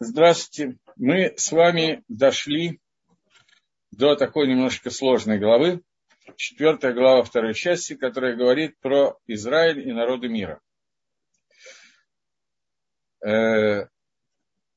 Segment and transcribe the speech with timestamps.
[0.00, 0.78] Здравствуйте.
[0.94, 2.80] Мы с вами дошли
[3.90, 5.82] до такой немножко сложной главы,
[6.36, 10.60] четвертая глава второй части, которая говорит про Израиль и народы мира.
[13.26, 13.88] Э,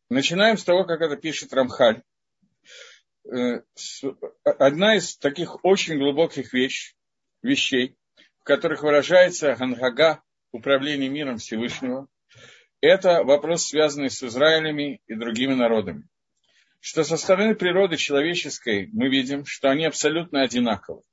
[0.09, 2.01] начинаем с того, как это пишет Рамхаль.
[3.31, 3.61] Э,
[4.43, 6.95] одна из таких очень глубоких вещь,
[7.43, 7.95] вещей,
[8.39, 12.07] в которых выражается Ганхага, управление миром Всевышнего,
[12.81, 16.07] это вопрос, связанный с Израилями и другими народами.
[16.79, 21.03] Что со стороны природы человеческой мы видим, что они абсолютно одинаковы.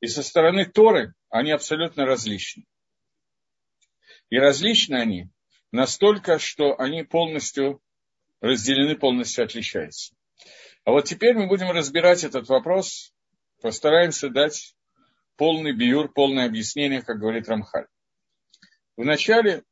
[0.00, 2.66] И со стороны Торы они абсолютно различны.
[4.28, 5.30] И различны они
[5.72, 7.80] настолько, что они полностью
[8.42, 10.14] разделены, полностью отличаются.
[10.84, 13.14] А вот теперь мы будем разбирать этот вопрос,
[13.62, 14.76] постараемся дать
[15.36, 17.86] полный биюр, полное объяснение, как говорит Рамхаль.
[18.96, 19.64] Вначале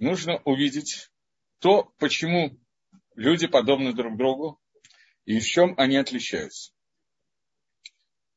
[0.00, 1.10] нужно увидеть
[1.60, 2.58] то, почему
[3.14, 4.60] люди подобны друг другу
[5.26, 6.72] и в чем они отличаются.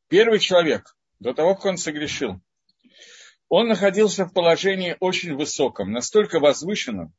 [0.09, 2.41] Первый человек, до того, как он согрешил,
[3.47, 7.13] он находился в положении очень высоком, настолько возвышенном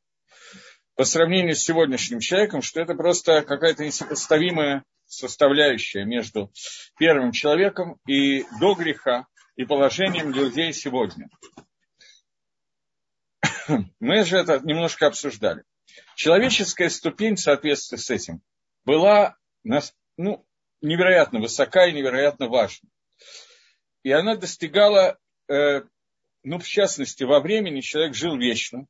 [0.95, 6.51] по сравнению с сегодняшним человеком, что это просто какая-то несопоставимая составляющая между
[6.97, 11.29] первым человеком и до греха, и положением людей сегодня.
[13.99, 15.63] Мы же это немножко обсуждали.
[16.15, 18.41] Человеческая ступень в соответствии с этим
[18.83, 19.37] была
[20.17, 20.45] ну,
[20.81, 22.89] невероятно высока и невероятно важна.
[24.03, 25.81] И она достигала, э,
[26.43, 28.87] ну, в частности, во времени человек жил вечно.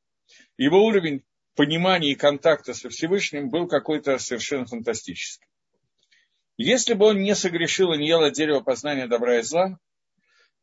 [0.58, 1.24] Его уровень
[1.56, 5.48] понимания и контакта со Всевышним был какой-то совершенно фантастический.
[6.58, 9.78] Если бы он не согрешил и не ел от дерева познания добра и зла,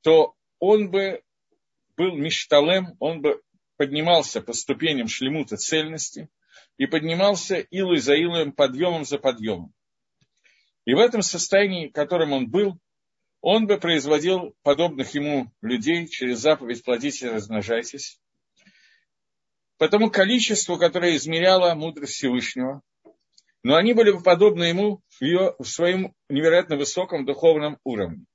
[0.03, 1.23] то он бы
[1.97, 3.43] был мишталем, он бы
[3.83, 6.29] поднимался по ступеням шлемута цельности
[6.77, 9.75] и поднимался илой за илоем, подъемом за подъемом.
[10.85, 12.79] И в этом состоянии, в котором он был,
[13.41, 18.21] он бы производил подобных ему людей через заповедь «плодитесь и размножайтесь».
[19.79, 22.83] По тому количеству, которое измеряло мудрость Всевышнего,
[23.65, 28.27] но они были бы подобны ему в, ее, в своем невероятно высоком духовном уровне.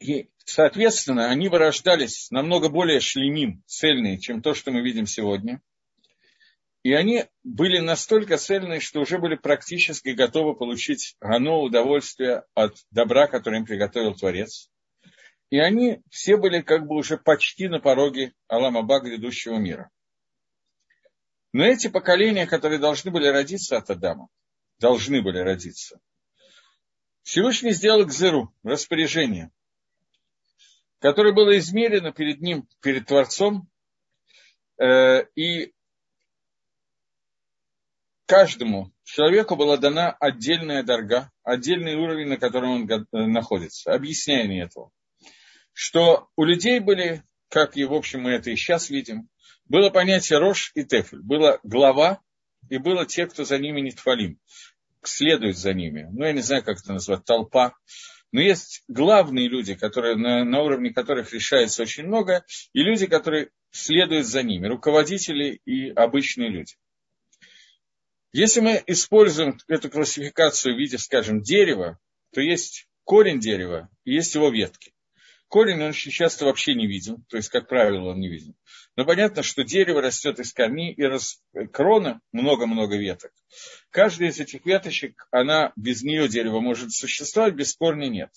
[0.00, 5.60] И, соответственно, они вырождались намного более шлемим, цельные, чем то, что мы видим сегодня.
[6.82, 13.28] И они были настолько цельные, что уже были практически готовы получить гано удовольствие от добра,
[13.28, 14.68] которое им приготовил Творец.
[15.50, 19.90] И они все были как бы уже почти на пороге Аламаба грядущего мира.
[21.52, 24.28] Но эти поколения, которые должны были родиться от Адама,
[24.78, 26.00] должны были родиться,
[27.22, 29.50] Всевышний сделал Гзеру, распоряжение–
[31.02, 33.68] которое было измерено перед ним, перед Творцом,
[34.78, 35.72] э, и
[38.26, 43.92] каждому человеку была дана отдельная дорога, отдельный уровень, на котором он э, находится.
[43.92, 44.90] Объяснение этого.
[45.72, 49.28] Что у людей были, как и в общем мы это и сейчас видим,
[49.64, 51.22] было понятие Рош и Тефель.
[51.22, 52.20] Была глава,
[52.68, 54.38] и было те, кто за ними не твалим,
[55.02, 56.08] следует за ними.
[56.12, 57.74] Ну, я не знаю, как это назвать, толпа.
[58.32, 63.50] Но есть главные люди, которые, на, на уровне которых решается очень много, и люди, которые
[63.70, 66.74] следуют за ними, руководители и обычные люди.
[68.32, 71.98] Если мы используем эту классификацию в виде, скажем, дерева,
[72.32, 74.94] то есть корень дерева и есть его ветки.
[75.52, 78.54] Корень он часто вообще не виден, то есть, как правило, он не виден.
[78.96, 81.42] Но понятно, что дерево растет из корней, и раз,
[81.74, 83.32] крона много-много веток.
[83.90, 88.30] Каждая из этих веточек, она без нее дерево может существовать, без корня нет.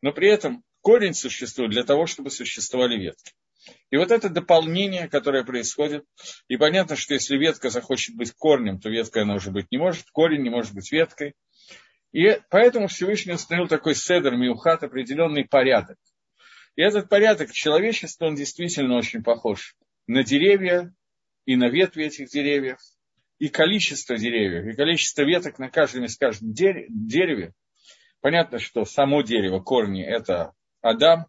[0.00, 3.34] Но при этом корень существует для того, чтобы существовали ветки.
[3.90, 6.06] И вот это дополнение, которое происходит,
[6.48, 10.06] и понятно, что если ветка захочет быть корнем, то веткой она уже быть не может,
[10.12, 11.34] корень не может быть веткой.
[12.12, 15.98] И поэтому Всевышний установил такой седр, миухат, определенный порядок.
[16.76, 19.76] И этот порядок человечества, он действительно очень похож
[20.06, 20.92] на деревья
[21.46, 22.78] и на ветви этих деревьев,
[23.38, 27.52] и количество деревьев, и количество веток на каждом из каждом дереве.
[28.20, 31.26] Понятно, что само дерево, корни– это Адам,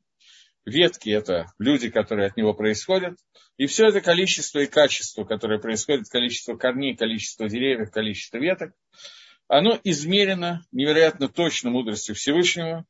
[0.66, 3.18] ветки– это люди, которые от него происходят,
[3.58, 8.74] и все это количество и качество, которое происходит, количество корней, количество деревьев, количество веток,
[9.48, 12.86] оно измерено невероятно точно мудростью Всевышнего,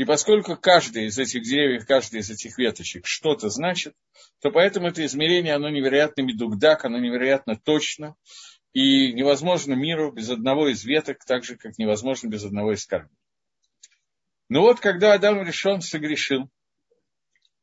[0.00, 3.94] и поскольку каждый из этих деревьев, каждый из этих веточек что-то значит,
[4.40, 8.16] то поэтому это измерение, оно невероятно медугдак, оно невероятно точно.
[8.72, 13.14] И невозможно миру без одного из веток, так же, как невозможно без одного из корней.
[14.48, 16.48] Но вот когда Адам решен согрешил,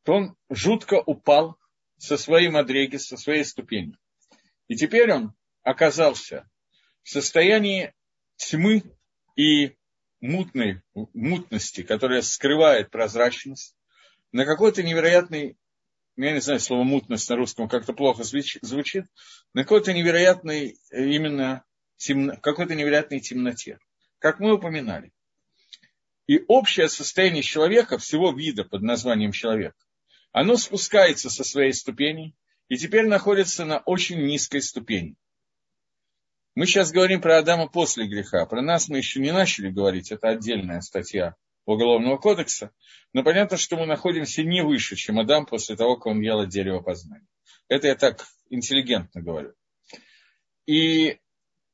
[0.03, 1.57] то он жутко упал
[1.97, 3.97] со своей мадреги, со своей ступени.
[4.67, 6.47] И теперь он оказался
[7.01, 7.95] в состоянии
[8.35, 8.83] тьмы
[9.35, 9.76] и
[10.21, 10.81] мутной,
[11.13, 13.75] мутности, которая скрывает прозрачность,
[14.31, 15.57] на какой-то невероятный,
[16.15, 19.05] я не знаю, слово мутность на русском как-то плохо звучит,
[19.53, 21.63] на какой-то невероятной именно
[21.97, 23.79] темно, какой-то невероятной темноте,
[24.19, 25.11] как мы упоминали.
[26.27, 29.75] И общее состояние человека, всего вида под названием человек,
[30.31, 32.35] оно спускается со своей ступени
[32.67, 35.15] и теперь находится на очень низкой ступени.
[36.57, 38.43] Мы сейчас говорим про Адама после греха.
[38.47, 41.35] Про нас мы еще не начали говорить, это отдельная статья
[41.67, 42.71] Уголовного кодекса.
[43.13, 46.49] Но понятно, что мы находимся не выше, чем Адам после того, как он ел от
[46.49, 47.27] дерева познания.
[47.67, 49.53] Это я так интеллигентно говорю.
[50.65, 51.19] И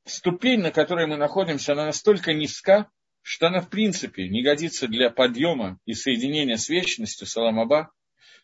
[0.04, 2.90] ступень, на которой мы находимся, она настолько низка,
[3.22, 7.90] что она в принципе не годится для подъема и соединения с вечностью Саламаба,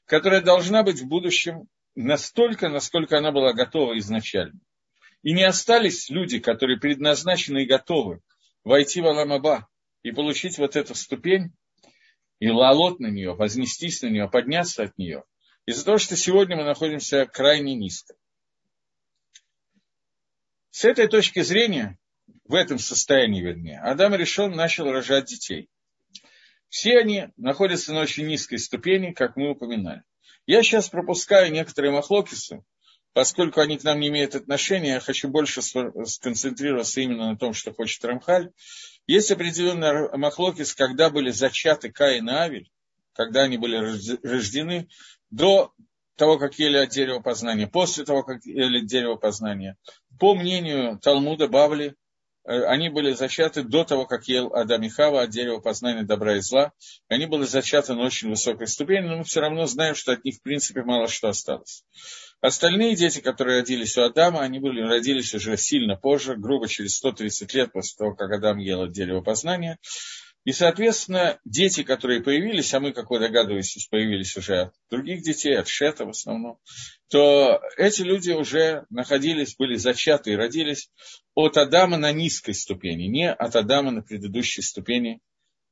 [0.07, 4.59] которая должна быть в будущем настолько, насколько она была готова изначально.
[5.23, 8.21] И не остались люди, которые предназначены и готовы
[8.65, 9.69] войти в Аламаба
[10.03, 11.53] и получить вот эту ступень,
[12.39, 15.25] и лалот на нее, вознестись на нее, подняться от нее,
[15.67, 18.15] из-за того, что сегодня мы находимся крайне низко.
[20.71, 21.99] С этой точки зрения,
[22.45, 25.69] в этом состоянии, вернее, Адам решен начал рожать детей.
[26.69, 30.03] Все они находятся на очень низкой ступени, как мы упоминали.
[30.47, 32.65] Я сейчас пропускаю некоторые махлокисы,
[33.13, 37.73] поскольку они к нам не имеют отношения, я хочу больше сконцентрироваться именно на том, что
[37.73, 38.51] хочет Рамхаль.
[39.07, 42.71] Есть определенный махлокис, когда были зачаты Каин и Авель,
[43.13, 43.77] когда они были
[44.23, 44.89] рождены,
[45.31, 45.73] до
[46.17, 49.77] того, как ели от дерева познания, после того, как ели дерево познания.
[50.19, 51.95] По мнению Талмуда Бавли,
[52.45, 56.37] э, они были зачаты до того, как ел Адам и Хава от дерева познания добра
[56.37, 56.73] и зла.
[57.09, 60.37] Они были зачаты на очень высокой ступени, но мы все равно знаем, что от них,
[60.37, 61.85] в принципе, мало что осталось.
[62.41, 67.53] Остальные дети, которые родились у Адама, они были, родились уже сильно позже, грубо через 130
[67.55, 69.79] лет после того, как Адам ел от дерева познания.
[70.45, 75.55] И, соответственно, дети, которые появились, а мы, как вы догадываетесь, появились уже от других детей,
[75.59, 76.59] от Шета в основном,
[77.11, 80.91] то эти люди уже находились, были зачаты и родились
[81.35, 85.21] от Адама на низкой ступени, не от Адама на предыдущей ступени,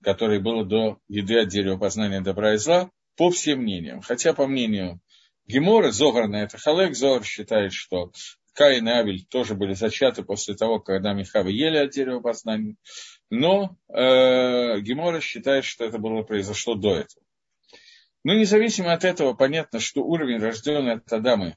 [0.02, 4.02] которой было до еды от дерева познания добра и зла, по всем мнениям.
[4.02, 5.00] Хотя, по мнению
[5.48, 8.12] Гемора, Зогар на это Халек, Зогар считает, что
[8.52, 12.76] Каин и Авель тоже были зачаты после того, когда Михава ели от дерева познания.
[13.30, 17.24] Но э, Гемора считает, что это было произошло до этого.
[18.24, 21.56] Но независимо от этого, понятно, что уровень, рожденный от Адамы,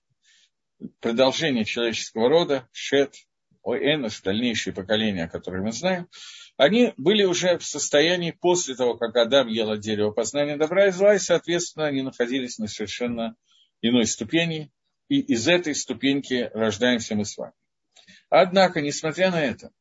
[1.02, 3.16] продолжение человеческого рода, Шет,
[3.64, 6.08] Оэнос, дальнейшие поколения, которые мы знаем,
[6.56, 10.92] они были уже в состоянии после того, как Адам ел от дерева познания добра и
[10.92, 13.36] зла, и, соответственно, они находились на совершенно
[13.82, 14.72] иной ступени,
[15.10, 17.54] и из этой ступеньки рождаемся мы с вами.
[18.30, 19.72] Однако, несмотря на это,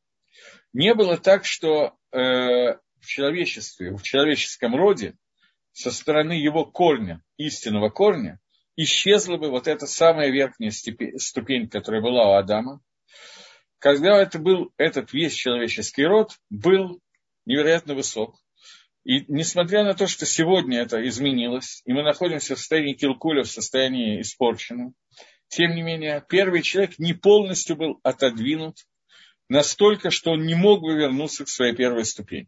[0.73, 5.15] не было так, что э, в человечестве, в человеческом роде,
[5.73, 8.39] со стороны его корня, истинного корня,
[8.75, 12.81] исчезла бы вот эта самая верхняя ступень, которая была у Адама,
[13.79, 17.01] когда это был этот весь человеческий род, был
[17.45, 18.35] невероятно высок,
[19.03, 23.49] и несмотря на то, что сегодня это изменилось, и мы находимся в состоянии килкуля, в
[23.49, 24.93] состоянии испорченном,
[25.47, 28.77] тем не менее, первый человек не полностью был отодвинут
[29.49, 32.47] настолько, что он не мог бы вернуться к своей первой ступени.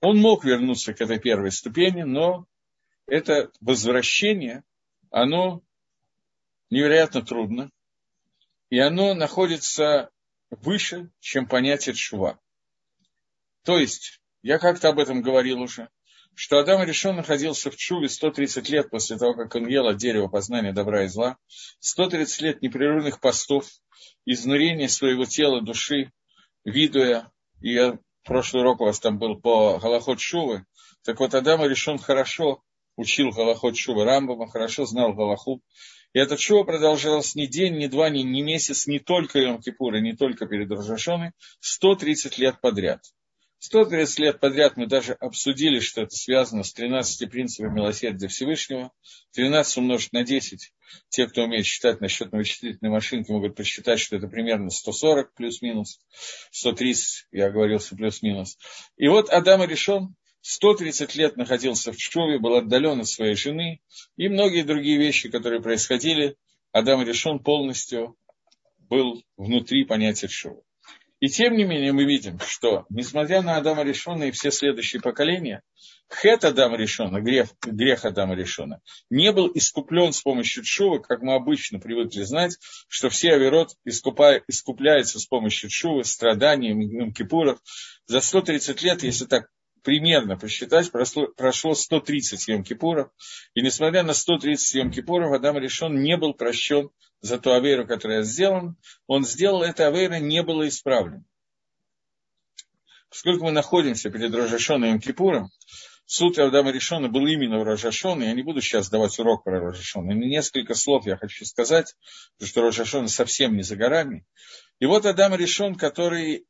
[0.00, 2.46] Он мог вернуться к этой первой ступени, но
[3.06, 4.62] это возвращение,
[5.10, 5.62] оно
[6.70, 7.70] невероятно трудно,
[8.68, 10.10] и оно находится
[10.50, 12.38] выше, чем понятие шва.
[13.64, 15.88] То есть, я как-то об этом говорил уже,
[16.34, 20.28] что Адам решен находился в Чуве 130 лет после того, как он ел от дерева
[20.28, 21.36] познания добра и зла,
[21.80, 23.66] 130 лет непрерывных постов,
[24.24, 26.12] изнурения своего тела, души,
[26.64, 27.30] видуя,
[27.60, 30.64] и я прошлый урок у вас там был по Галахот Шувы,
[31.04, 32.62] так вот Адам решен хорошо
[32.96, 35.62] учил Галахот Шува Рамбама, хорошо знал Галаху,
[36.12, 40.00] и это шоу продолжалось ни день, ни два, ни, ни месяц, не только Йом Кипура,
[40.00, 43.02] не только перед Рожашоной, 130 лет подряд–
[43.60, 48.90] 130 лет подряд мы даже обсудили, что это связано с 13 принципами милосердия Всевышнего.
[49.32, 50.72] 13 умножить на 10.
[51.10, 56.00] Те, кто умеет считать на счетно-вычислительной машинке, могут посчитать, что это примерно 140 плюс-минус.
[56.52, 58.56] 130, я оговорился, плюс-минус.
[58.96, 63.82] И вот Адам решен 130 лет находился в Чуве, был отдален от своей жены,
[64.16, 66.36] и многие другие вещи, которые происходили,
[66.72, 68.16] Адам решен полностью
[68.78, 70.62] был внутри понятия Чувы.
[71.20, 75.62] И тем не менее мы видим, что, несмотря на Адама Решона и все следующие поколения,
[76.10, 81.34] Хет Адама Решона, грех, грех Адама Решона, не был искуплен с помощью Чува, как мы
[81.34, 82.58] обычно привыкли знать,
[82.88, 87.60] что все Аверот искупляются с помощью Чувы, страданием, Им Кипуров.
[88.06, 89.50] За 130 лет, если так
[89.82, 93.10] примерно посчитать, прошло, прошло 130 Йом Кипуров,
[93.54, 98.22] и несмотря на 130 Йом Кипуров, Адам решен не был прощен за ту аверу, которая
[98.22, 101.24] сделана, он сделал это авера, не было исправлено.
[103.08, 105.50] Поскольку мы находимся перед Рожашоном Йом Кипуром,
[106.06, 110.06] суд Адама Решона был именно в Рожашон, я не буду сейчас давать урок про Рожашон,
[110.06, 111.94] но несколько слов я хочу сказать,
[112.34, 114.24] потому что Рожашон совсем не за горами.
[114.78, 116.46] И вот Адам Решон, который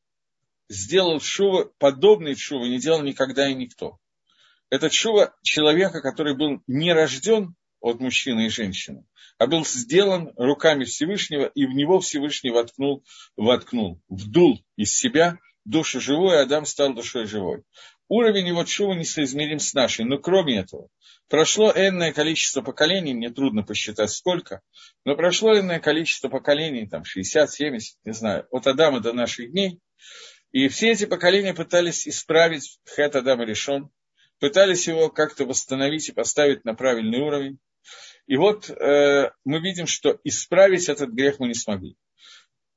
[0.71, 3.99] сделал шува, подобный шува не делал никогда и никто.
[4.71, 9.05] Это шува человека, который был не рожден от мужчины и женщины,
[9.37, 13.05] а был сделан руками Всевышнего, и в него Всевышний воткнул,
[13.37, 17.65] воткнул, вдул из себя душу живую, и Адам стал душой живой.
[18.09, 20.89] Уровень его чува несоизмерим с нашей, но кроме этого,
[21.29, 24.61] прошло энное количество поколений, мне трудно посчитать сколько,
[25.05, 29.81] но прошло энное количество поколений, там 60, 70, не знаю, от Адама до наших дней,
[30.52, 33.90] и все эти поколения пытались исправить Хэт Адам решен,
[34.38, 37.59] пытались его как-то восстановить и поставить на правильный уровень.
[38.26, 41.97] И вот э, мы видим, что исправить этот грех мы не смогли.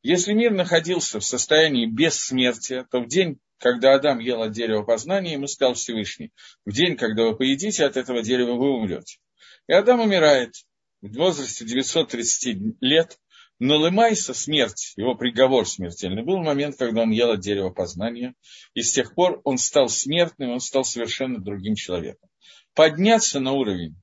[0.03, 5.33] Если мир находился в состоянии бессмертия, то в день, когда Адам ел от дерева познания,
[5.33, 6.31] ему сказал Всевышний,
[6.65, 9.19] в день, когда вы поедите от этого дерева, вы умрете.
[9.67, 10.53] И Адам умирает
[11.01, 13.17] в возрасте 930 лет,
[13.65, 18.35] но Лемайса, смерть, его приговор смертельный, был момент, когда он ел от дерева познания,
[18.73, 22.29] и с тех пор он стал смертным, он стал совершенно другим человеком.
[22.73, 23.95] Подняться на уровень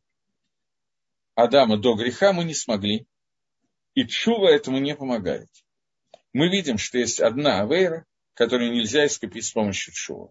[1.35, 3.07] Адама до греха мы не смогли,
[3.95, 5.51] и Чува этому не помогает.
[6.33, 10.31] Мы видим, что есть одна авейра, которую нельзя искупить с помощью Чува.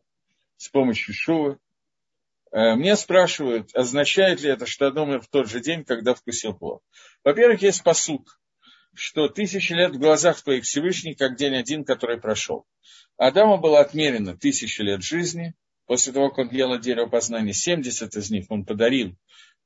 [0.58, 1.60] С помощью Чува.
[2.52, 6.82] Э, мне спрашивают, означает ли это, что Адам в тот же день, когда вкусил плод.
[7.24, 8.28] Во-первых, есть посуд
[8.94, 12.66] что тысячи лет в глазах твоих Всевышний, как день один, который прошел.
[13.18, 15.54] Адаму было отмерено тысячи лет жизни,
[15.86, 19.16] после того, как он ел от дерева познания, 70 из них он подарил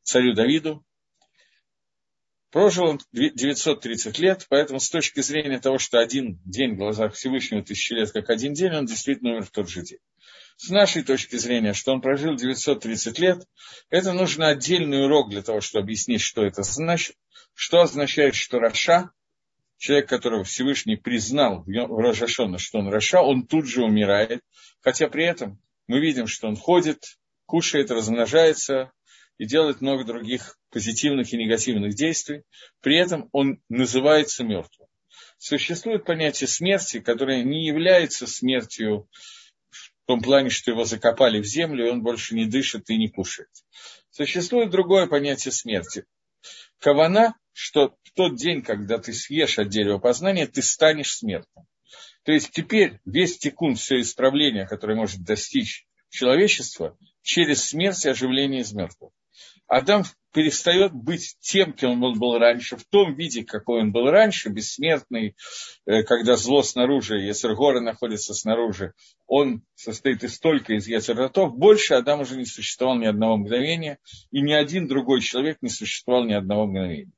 [0.04, 0.86] царю Давиду.
[2.50, 7.64] Прожил он 930 лет, поэтому с точки зрения того, что один день в глазах Всевышнего
[7.64, 10.00] тысячи лет, как один день, он действительно умер в тот же день.
[10.58, 13.48] С нашей точки зрения, что он прожил 930 лет,
[13.90, 17.16] это нужно отдельный урок для того, чтобы объяснить, что это значит.
[17.54, 19.12] Что означает, что רשע,
[19.78, 24.42] человек, которого Всевышний признал в ראש השנה, что он רשע, он тут же умирает,
[24.82, 28.92] хотя при этом мы видим, что он ходит, кушает, размножается
[29.38, 32.44] и делает много других позитивных и негативных действий,
[32.82, 34.88] при этом он называется мертвым.
[35.38, 39.10] Существует понятие смерти, которое не является смертью
[40.04, 43.10] в том плане, что его закопали в землю, и он больше не дышит и не
[43.10, 43.50] кушает.
[44.10, 46.06] Существует другое понятие смерти.
[46.80, 51.66] Кавана, что в тот день, когда ты съешь от дерева познания, ты станешь смертным.
[52.24, 58.62] То есть теперь весь текун, все исправление, которое может достичь человечество, через смерть и оживление
[58.62, 59.12] из мертвых.
[59.68, 60.04] Адам
[60.34, 65.36] перестает быть тем, кем он был раньше, в том виде, какой он был раньше, бессмертный,
[65.86, 68.94] э, когда зло снаружи, Ецергора находится снаружи,
[69.28, 74.00] он состоит из столько из Ецерготов, больше Адам уже не существовал ни одного мгновения,
[74.32, 77.14] и ни один другой человек не существовал ни одного мгновения.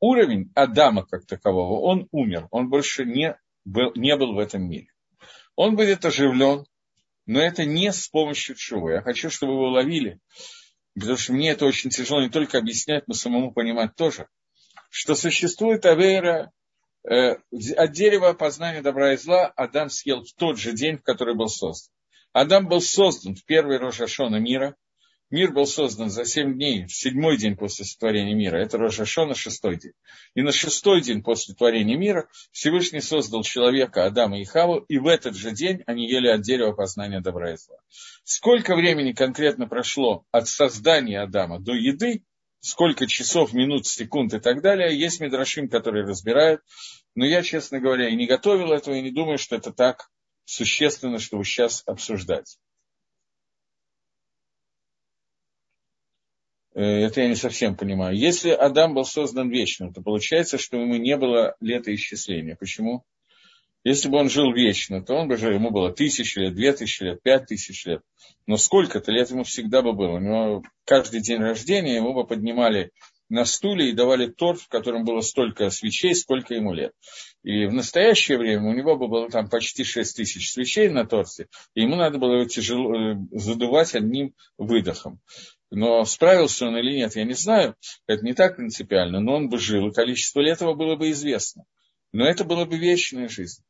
[0.00, 4.88] Уровень Адама как такового, он умер, он больше не был, не был в этом мире.
[5.54, 6.64] Он будет оживлен,
[7.26, 8.90] но это не с помощью чего.
[8.90, 10.18] Я хочу, чтобы вы уловили,
[10.98, 14.28] потому что мне это очень тяжело не только объяснять, но самому понимать тоже,
[14.90, 16.52] что существует авейра
[17.08, 17.36] э,
[17.76, 21.48] от дерева познания добра и зла Адам съел в тот же день, в который был
[21.48, 21.92] создан.
[22.32, 24.76] Адам был создан в первый Рожашона мира–
[25.30, 28.56] Мир был создан за семь дней, в седьмой день после сотворения мира.
[28.56, 29.92] Это Рожашона, шестой день.
[30.34, 35.06] И на шестой день после творения мира Всевышний создал человека, Адама и Хаву, и в
[35.06, 37.76] этот же день они ели от дерева познания добра и зла.
[38.24, 42.24] Сколько времени конкретно прошло от создания Адама до еды,
[42.60, 46.62] сколько часов, минут, секунд и так далее, есть Мидрашим, которые разбирают.
[47.14, 50.08] Но я, честно говоря, и не готовил этого, и не думаю, что это так
[50.46, 52.58] существенно, чтобы сейчас обсуждать.
[56.82, 58.16] Это я не совсем понимаю.
[58.16, 62.56] Если Адам был создан вечным, то получается, что ему не было летоисчисления.
[62.56, 63.04] Почему?
[63.84, 67.02] Если бы он жил вечно, то он бы жил, ему было тысячи лет, две тысячи
[67.02, 68.02] лет, пять тысяч лет.
[68.46, 70.16] Но сколько-то лет ему всегда бы было.
[70.16, 72.90] У него каждый день рождения ему бы поднимали
[73.28, 76.92] на стуле и давали торт, в котором было столько свечей, сколько ему лет.
[77.42, 81.82] И в настоящее время у него было там почти 6 тысяч свечей на торте, и
[81.82, 85.20] ему надо было его тяжело э, задувать одним выдохом.
[85.70, 89.58] Но справился он или нет, я не знаю, это не так принципиально, но он бы
[89.58, 91.64] жил, и количество лет его было бы известно.
[92.12, 93.62] Но это была бы вечная жизнь.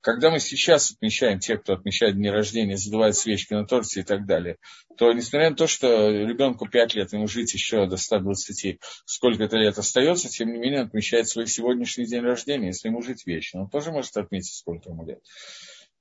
[0.00, 4.24] Когда мы сейчас отмечаем, те, кто отмечает дни рождения, задувают свечки на торте и так
[4.24, 4.56] далее,
[4.96, 9.76] то несмотря на то, что ребенку 5 лет, ему жить еще до 120, сколько-то лет
[9.76, 13.62] остается, тем не менее он отмечает свой сегодняшний день рождения, если ему жить вечно.
[13.62, 15.20] Он тоже может отметить, сколько ему лет.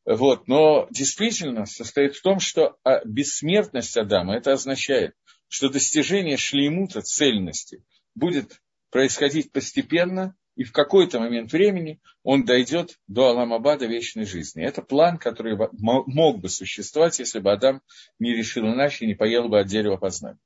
[0.10, 0.48] Вот.
[0.48, 5.14] Но действительно состоит в том, что а, бессмертность Адама, это означает,
[5.48, 7.84] что достижение шлеймута, цельности,
[8.16, 14.66] будет происходить постепенно, и в какой-то момент времени он дойдет до Аламабада вечной жизни.
[14.66, 17.82] Это план, который мог бы существовать, если бы Адам
[18.18, 20.40] не решил иначе, не поел бы от дерева познания.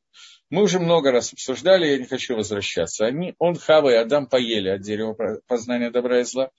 [0.50, 3.05] Мы уже много раз обсуждали, я не хочу возвращаться.
[3.05, 6.51] Они, он, Хава и Адам поели от дерева познания добра и зла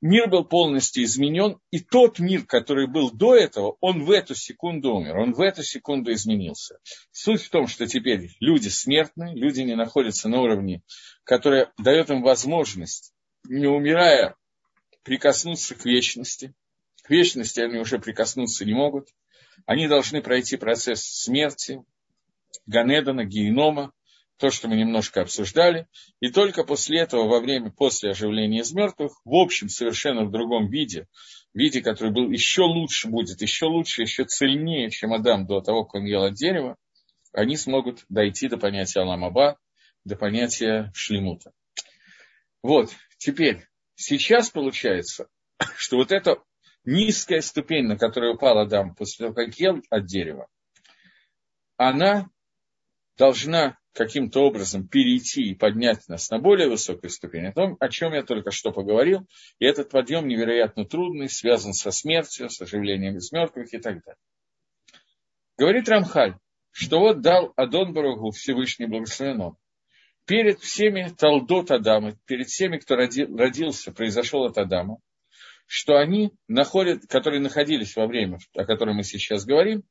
[0.00, 4.94] мир был полностью изменен, и тот мир, который был до этого, он в эту секунду
[4.94, 6.78] умер, он в эту секунду изменился.
[7.10, 10.82] Суть в том, что теперь люди смертны, люди не находятся на уровне,
[11.24, 13.12] который дает им возможность,
[13.48, 14.36] не умирая,
[15.02, 16.54] прикоснуться к вечности.
[17.02, 19.08] К вечности они уже прикоснуться не могут.
[19.66, 21.82] Они должны пройти процесс смерти,
[22.66, 23.92] Ганедана, Генома,
[24.38, 25.88] то, что мы немножко обсуждали,
[26.20, 30.68] и только после этого, во время, после оживления из мертвых, в общем, совершенно в другом
[30.68, 31.08] виде,
[31.54, 35.96] виде, который был еще лучше будет, еще лучше, еще цельнее, чем Адам до того, как
[35.96, 36.76] он ел от дерева,
[37.32, 39.58] они смогут дойти до понятия Аламаба,
[40.04, 41.52] до понятия Шлемута.
[42.62, 43.66] Вот, теперь,
[43.96, 45.28] сейчас получается,
[45.76, 46.42] что вот эта
[46.84, 50.48] низкая ступень, на которую упал Адам после того, как ел от дерева,
[51.76, 52.28] она
[53.16, 58.12] должна каким-то образом перейти и поднять нас на более высокую ступень, о том, о чем
[58.12, 59.26] я только что поговорил,
[59.58, 64.20] и этот подъем невероятно трудный, связан со смертью, с оживлением из мертвых и так далее.
[65.56, 66.36] Говорит Рамхаль,
[66.70, 69.56] что вот дал Адон Барагу Всевышний благословен
[70.28, 74.98] перед всеми Талдот Адама, перед всеми, кто роди, родился, произошел от Адама,
[75.66, 79.82] что они находят, которые находились во время, о котором мы сейчас говорим,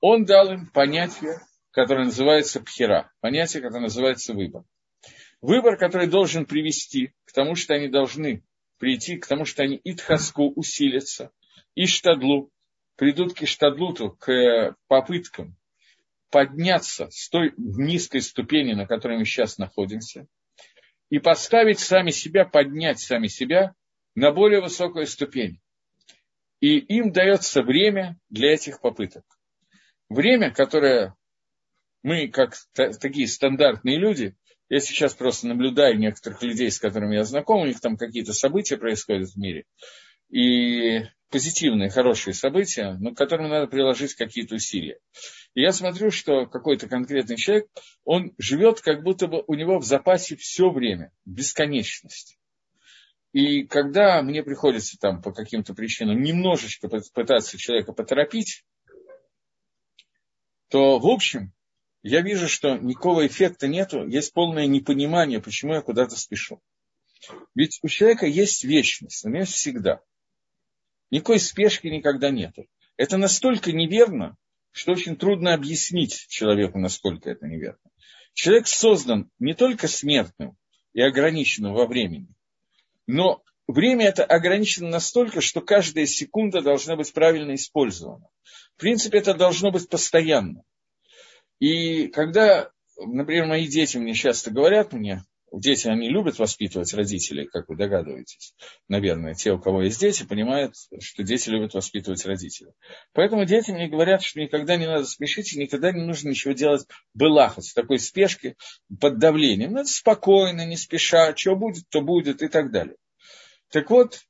[0.00, 1.38] он дал им понятие
[1.76, 4.64] которое называется пхера, понятие, которое называется выбор.
[5.42, 8.42] Выбор, который должен привести к тому, что они должны
[8.78, 11.32] прийти, к тому, что они итхаску усилятся,
[11.74, 12.50] и штадлу,
[12.96, 15.54] придут к штадлуту, к попыткам
[16.30, 20.26] подняться с той низкой ступени, на которой мы сейчас находимся,
[21.10, 23.74] и поставить сами себя, поднять сами себя
[24.14, 25.60] на более высокую ступень.
[26.60, 29.24] И им дается время для этих попыток.
[30.08, 31.14] Время, которое
[32.06, 32.54] мы, как
[33.00, 34.36] такие стандартные люди,
[34.68, 38.76] я сейчас просто наблюдаю некоторых людей, с которыми я знаком, у них там какие-то события
[38.76, 39.64] происходят в мире,
[40.28, 45.00] и позитивные, хорошие события, но к которым надо приложить какие-то усилия.
[45.54, 47.66] И я смотрю, что какой-то конкретный человек,
[48.04, 52.38] он живет, как будто бы у него в запасе все время, бесконечность.
[53.32, 58.64] И когда мне приходится там по каким-то причинам немножечко пытаться человека поторопить,
[60.68, 61.52] то, в общем,
[62.08, 66.62] я вижу, что никакого эффекта нету, есть полное непонимание, почему я куда-то спешу.
[67.56, 70.00] Ведь у человека есть вечность, у него всегда.
[71.10, 72.66] Никакой спешки никогда нету.
[72.96, 74.36] Это настолько неверно,
[74.70, 77.90] что очень трудно объяснить человеку, насколько это неверно.
[78.34, 80.56] Человек создан не только смертным
[80.92, 82.28] и ограниченным во времени,
[83.08, 88.28] но время это ограничено настолько, что каждая секунда должна быть правильно использована.
[88.76, 90.62] В принципе, это должно быть постоянно.
[91.58, 97.68] И когда, например, мои дети мне часто говорят мне, дети, они любят воспитывать родителей, как
[97.68, 98.54] вы догадываетесь.
[98.88, 102.72] Наверное, те, у кого есть дети, понимают, что дети любят воспитывать родителей.
[103.12, 106.86] Поэтому дети мне говорят, что никогда не надо спешить, и никогда не нужно ничего делать
[107.14, 108.56] белахот, в такой спешке,
[109.00, 109.72] под давлением.
[109.72, 112.96] Надо спокойно, не спеша, что будет, то будет и так далее.
[113.70, 114.20] Так вот,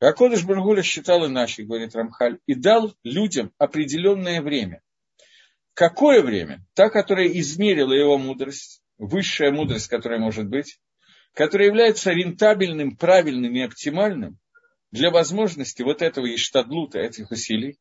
[0.00, 4.82] Акодыш Баргуля считал иначе, говорит Рамхаль, и дал людям определенное время.
[5.74, 6.64] Какое время?
[6.74, 10.78] Та, которая измерила его мудрость, высшая мудрость, которая может быть,
[11.34, 14.38] которая является рентабельным, правильным и оптимальным
[14.92, 17.78] для возможности вот этого иштадлута, этих усилий,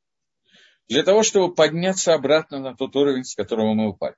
[0.88, 4.15] для того, чтобы подняться обратно на тот уровень, с которого мы упали.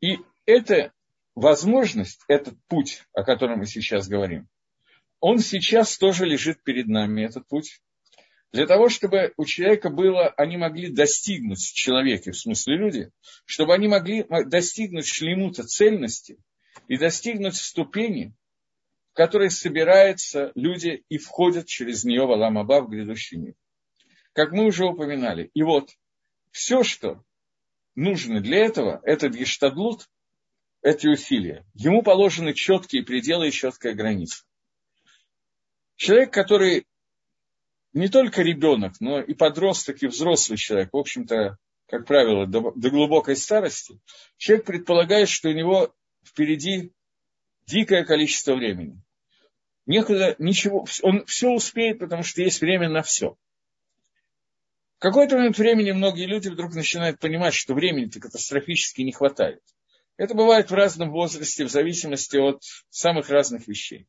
[0.00, 0.92] И эта
[1.34, 4.48] возможность, этот путь, о котором мы сейчас говорим,
[5.20, 7.80] он сейчас тоже лежит перед нами, этот путь
[8.52, 13.10] для того, чтобы у человека было, они могли достигнуть человеке, в смысле люди,
[13.46, 16.38] чтобы они могли достигнуть шлемута цельности
[16.86, 18.34] и достигнуть ступени,
[19.12, 23.54] в которой собираются люди и входят через нее в Аламаба в грядущий мир.
[24.34, 25.50] Как мы уже упоминали.
[25.54, 25.90] И вот,
[26.50, 27.24] все, что
[27.94, 30.10] нужно для этого, это гештадлут,
[30.82, 31.64] эти усилия.
[31.74, 34.44] Ему положены четкие пределы и четкая граница.
[35.96, 36.86] Человек, который
[37.92, 42.90] не только ребенок, но и подросток, и взрослый человек, в общем-то, как правило, до, до
[42.90, 44.00] глубокой старости,
[44.38, 46.92] человек предполагает, что у него впереди
[47.66, 49.00] дикое количество времени.
[49.86, 53.36] Некуда ничего, он все успеет, потому что есть время на все.
[54.96, 59.60] В какой-то момент времени многие люди вдруг начинают понимать, что времени-то катастрофически не хватает.
[60.16, 64.06] Это бывает в разном возрасте, в зависимости от самых разных вещей.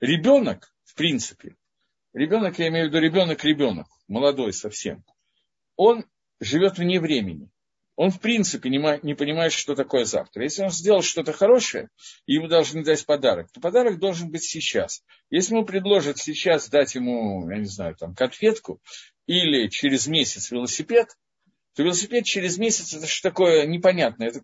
[0.00, 1.56] Ребенок, в принципе,
[2.12, 5.04] ребенок, я имею в виду ребенок-ребенок, молодой совсем,
[5.76, 6.04] он
[6.40, 7.50] живет вне времени.
[7.96, 10.42] Он, в принципе, не, не понимает, что такое завтра.
[10.42, 11.90] Если он сделал что-то хорошее,
[12.24, 15.04] ему должны дать подарок, то подарок должен быть сейчас.
[15.28, 18.80] Если ему предложат сейчас дать ему, я не знаю, там, конфетку
[19.26, 21.08] или через месяц велосипед,
[21.74, 24.28] то велосипед через месяц это что такое непонятное.
[24.28, 24.40] Это,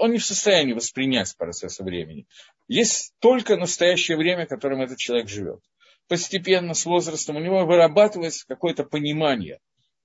[0.00, 2.26] он не в состоянии воспринять процесс времени.
[2.66, 5.60] Есть только настоящее время, которым этот человек живет.
[6.08, 9.60] Постепенно, с возрастом, у него вырабатывается какое-то понимание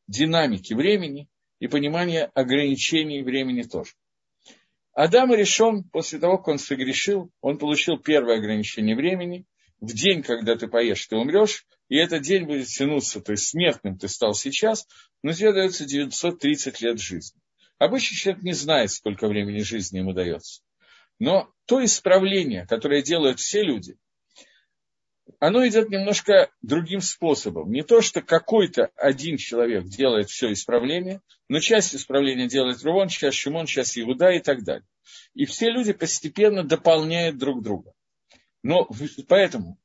[0.08, 1.28] динамики времени
[1.60, 3.92] и понимание ограничений времени тоже.
[4.94, 9.46] Адам решен, после того, как он согрешил, он получил первое ограничение времени.
[9.80, 13.98] В день, когда ты поешь, ты умрешь, и этот день будет тянуться, то есть смертным
[13.98, 14.88] ты стал сейчас,
[15.24, 17.40] но тебе дается 930 лет жизни.
[17.78, 20.62] Обычный человек не знает, сколько времени жизни ему дается.
[21.18, 23.98] Но то исправление, которое делают все люди,
[25.40, 27.72] оно идет немножко другим способом.
[27.72, 33.38] Не то, что какой-то один человек делает все исправление, но часть исправления делает Рувон, часть
[33.38, 34.88] Шимон, часть Иуда и так далее.
[35.34, 37.94] И все люди постепенно дополняют друг друга.
[38.64, 38.90] Но
[39.28, 39.78] поэтому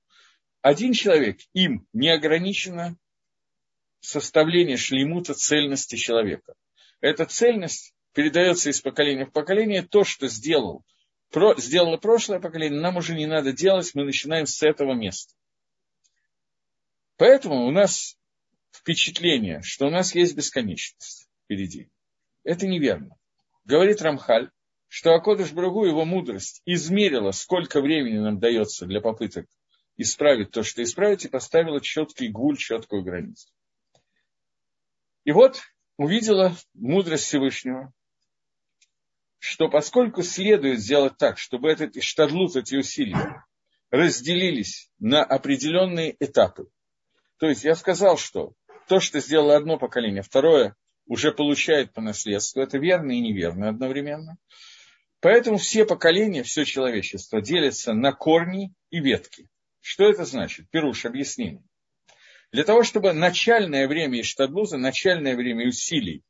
[0.63, 2.97] один человек, им не ограничено
[4.01, 6.55] составление шлемута цельности человека.
[7.01, 9.83] Эта цельность передается из поколения в поколение.
[9.83, 10.85] То, что сделал,
[11.35, 15.35] про, сделало прошлое поколение, нам уже не надо делать, мы начинаем с этого места.
[17.17, 18.17] Поэтому у нас
[18.71, 21.91] впечатление, что у нас есть бесконечность впереди.
[22.45, 23.17] Это неверно.
[23.65, 24.53] Говорит Рамхаль,
[24.87, 29.49] что Акодыш Брагу, его мудрость, измерила, сколько времени нам дается для попыток
[29.97, 33.49] исправить то, что исправить, и поставила четкий гуль, четкую границу.
[35.25, 35.63] И вот
[35.97, 37.93] увидела мудрость Всевышнего,
[39.45, 43.45] что поскольку следует сделать так, чтобы этот штадлут, эти усилия,
[43.91, 46.69] разделились на определенные этапы.
[47.39, 48.55] То есть я сказал, что
[48.89, 50.75] то, что сделало одно поколение, второе
[51.07, 54.39] уже получает по наследству, это верно и неверно одновременно.
[55.21, 59.51] Поэтому все поколения, все человечество делится на корни и ветки.
[59.83, 60.71] Что это значит?
[60.71, 61.65] Перуш, объяснение.
[62.51, 66.25] Для того, чтобы начальное время Иштадлуза, начальное время усилий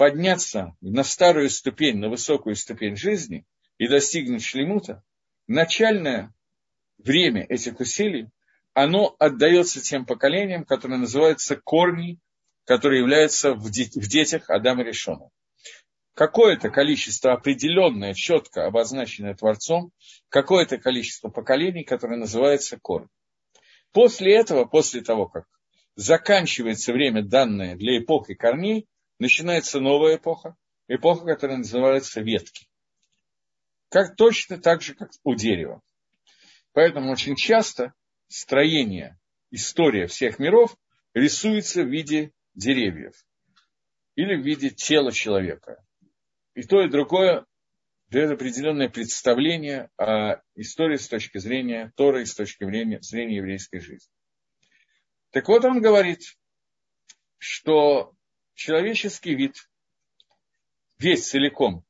[0.00, 3.44] подняться на старую ступень, на высокую ступень жизни
[3.76, 5.02] и достигнуть шлемута,
[5.46, 6.32] начальное
[6.96, 8.30] время этих усилий,
[8.72, 12.18] оно отдается тем поколениям, которые называются корни,
[12.64, 15.28] которые являются в детях Адама Решона
[16.14, 19.92] какое-то количество определенное, четко обозначенное Творцом,
[20.30, 23.08] какое-то количество поколений, которое называется корень.
[23.92, 25.44] После этого, после того, как
[25.94, 28.86] заканчивается время, данное для эпохи корней,
[29.20, 30.56] начинается новая эпоха,
[30.88, 32.66] эпоха, которая называется ветки.
[33.88, 35.80] Как, точно так же, как у дерева.
[36.72, 37.92] Поэтому очень часто
[38.28, 39.18] строение,
[39.50, 40.76] история всех миров
[41.14, 43.14] рисуется в виде деревьев
[44.16, 45.84] или в виде тела человека.
[46.54, 47.46] И то, и другое
[48.08, 53.80] дает определенное представление о истории с точки зрения Торы и с точки зрения, зрения еврейской
[53.80, 54.12] жизни.
[55.30, 56.36] Так вот он говорит,
[57.38, 58.14] что
[58.60, 59.70] человеческий вид,
[60.98, 61.82] весь целиком,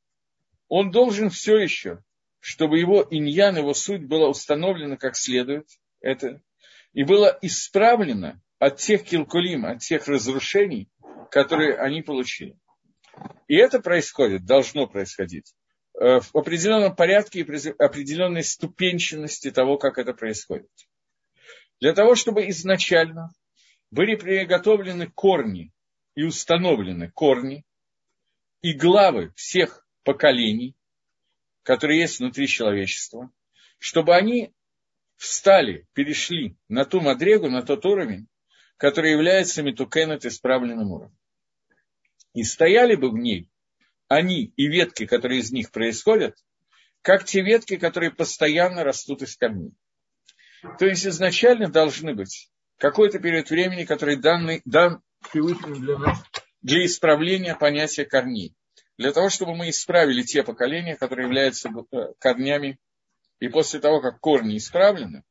[0.69, 2.01] он должен все еще,
[2.39, 5.67] чтобы его иньян, его суть была установлена как следует,
[5.99, 6.41] это,
[6.93, 10.89] и было исправлено от тех килкулим, от тех разрушений,
[11.29, 12.57] которые они получили.
[13.49, 15.53] И это происходит, должно происходить
[15.99, 20.71] э, в определенном порядке и определенной ступенченности того, как это происходит.
[21.81, 23.33] Для того, чтобы изначально
[23.91, 25.73] были приготовлены корни
[26.15, 27.65] и установлены корни
[28.61, 30.75] и главы всех поколений,
[31.63, 33.31] которые есть внутри человечества,
[33.79, 34.53] чтобы они
[35.15, 38.27] встали, перешли на ту мадрегу, на тот уровень,
[38.77, 41.17] который является метукенет исправленным уровнем
[42.33, 43.49] и стояли бы в ней
[44.07, 46.35] они и ветки, которые из них происходят,
[47.01, 49.73] как те ветки, которые постоянно растут из камней.
[50.77, 56.23] То есть изначально должны быть какой-то период времени, который данный, дан Всевышним для нас,
[56.61, 58.55] для исправления понятия корней.
[58.97, 62.79] Для того, чтобы мы исправили те поколения, которые являются э, корнями.
[63.39, 65.23] И после того, как корни исправлены,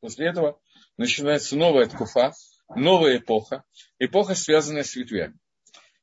[0.00, 0.60] после этого
[0.98, 2.32] начинается новая ткуфа,
[2.74, 3.64] новая эпоха,
[3.98, 5.38] эпоха, связанная с ветвями.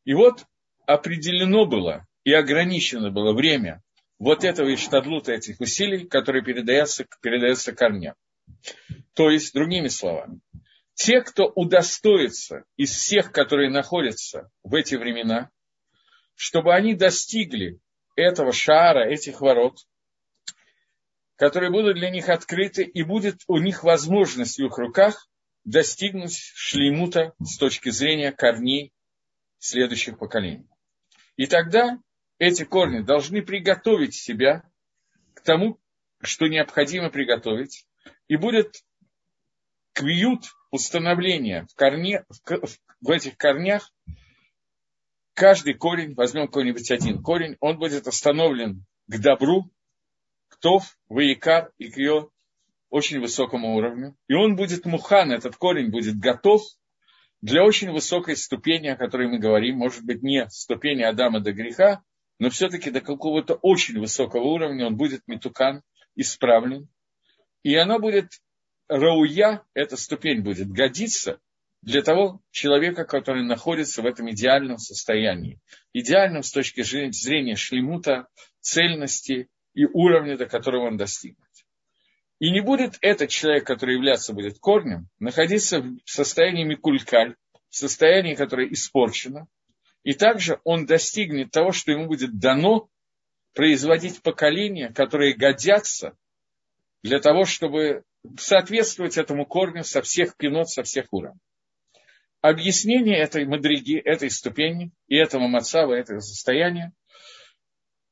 [0.06, 0.46] И вот
[0.88, 3.84] определено было и ограничено было время
[4.20, 8.16] вот этого иштадлута, этих усилий, которые передаются, передаются корням.
[9.14, 10.40] То есть, другими словами,
[11.04, 15.50] те, кто удостоится из всех, которые находятся в эти времена,
[16.36, 17.80] чтобы они достигли
[18.16, 19.80] этого шара, этих ворот,
[21.38, 25.28] которые будут для них открыты, и будет у них возможность в их руках
[25.64, 28.94] достигнуть шлеймута с точки зрения корней
[29.58, 30.68] следующих поколений.
[31.36, 31.98] И тогда
[32.38, 34.70] эти корни должны приготовить себя
[35.34, 35.80] к тому,
[36.22, 37.88] что необходимо приготовить,
[38.28, 38.84] и будет
[39.94, 42.68] квиют установления в, корне, в,
[43.02, 43.94] в этих корнях,
[45.34, 49.70] каждый корень, возьмем какой-нибудь один корень, он будет установлен к добру,
[50.48, 52.30] к тов, ваикар и к ее
[52.90, 54.16] очень высокому уровню.
[54.28, 56.62] И он будет мухан, этот корень будет готов
[57.42, 62.04] для очень высокой ступени, о которой мы говорим, может быть, не ступени Адама до греха,
[62.38, 65.84] но все-таки до какого-то очень высокого уровня он будет метукан,
[66.16, 66.88] исправлен.
[67.64, 68.32] И она будет
[68.92, 71.40] рауя, эта ступень будет годиться
[71.82, 75.60] для того человека, который находится в этом идеальном состоянии.
[75.94, 78.28] Идеальном с точки зрения шлемута,
[78.60, 81.40] цельности и уровня, до которого он достигнет.
[82.40, 87.36] И не будет этот человек, который является будет корнем, находиться в состоянии микулькаль,
[87.70, 89.48] в состоянии, которое испорчено.
[90.04, 92.90] И также он достигнет того, что ему будет дано
[93.54, 96.18] производить поколения, которые годятся
[97.04, 98.04] для того, чтобы
[98.38, 101.40] соответствовать этому корню со всех пинот, со всех уровней.
[102.42, 106.92] Объяснение этой мадриги, этой ступени и этого мацава, этого состояния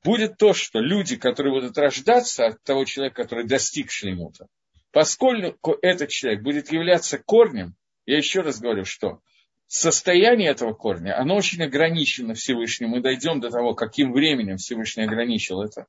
[0.03, 4.47] будет то, что люди, которые будут рождаться от того человека, который достиг шлемута,
[4.91, 7.75] поскольку этот человек будет являться корнем,
[8.05, 9.19] я еще раз говорю, что
[9.67, 12.89] состояние этого корня, оно очень ограничено Всевышним.
[12.89, 15.85] Мы дойдем до того, каким временем Всевышний ограничил это.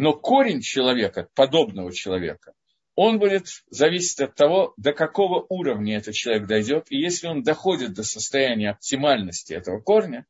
[0.00, 2.52] Но корень человека, подобного человека,
[2.94, 6.86] он будет зависеть от того, до какого уровня этот человек дойдет.
[6.88, 10.24] И если он доходит до состояния оптимальности этого корня,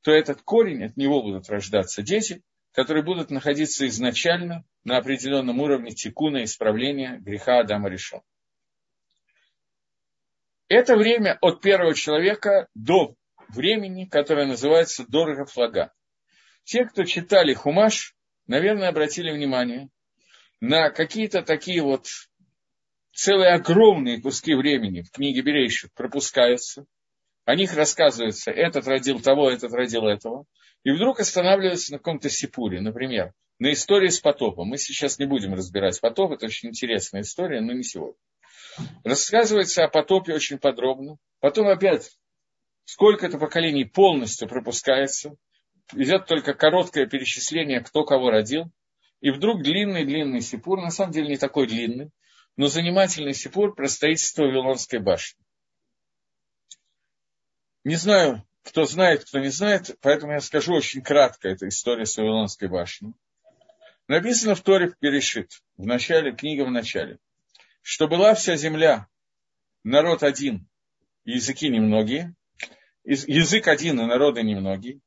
[0.00, 5.92] то этот корень, от него будут рождаться дети, которые будут находиться изначально на определенном уровне
[5.92, 8.22] тикуна исправления греха Адама решен.
[10.66, 13.14] Это время от первого человека до
[13.50, 15.92] времени, которое называется дорого флага.
[16.64, 19.88] Те, кто читали Хумаш, наверное, обратили внимание
[20.60, 22.06] на какие-то такие вот
[23.12, 26.86] целые огромные куски времени в книге Берейших пропускаются.
[27.44, 30.46] О них рассказывается, этот родил того, этот родил этого
[30.84, 34.68] и вдруг останавливается на каком-то сипуре, например, на истории с потопом.
[34.68, 38.16] Мы сейчас не будем разбирать потоп, это очень интересная история, но не сегодня.
[39.04, 41.18] Рассказывается о потопе очень подробно.
[41.40, 42.10] Потом опять
[42.84, 45.36] сколько-то поколений полностью пропускается.
[45.94, 48.70] Идет только короткое перечисление, кто кого родил.
[49.20, 52.10] И вдруг длинный-длинный сипур, на самом деле не такой длинный,
[52.56, 55.38] но занимательный сипур про строительство Вавилонской башни.
[57.84, 62.16] Не знаю, кто знает, кто не знает, поэтому я скажу очень кратко эту историю с
[62.16, 63.12] Вавилонской башней.
[64.08, 67.18] Написано в Торе Перешит, в начале, книга в начале,
[67.82, 69.08] что была вся земля,
[69.84, 70.68] народ один,
[71.24, 72.34] языки немногие,
[73.04, 75.00] язык один, и народы немногие.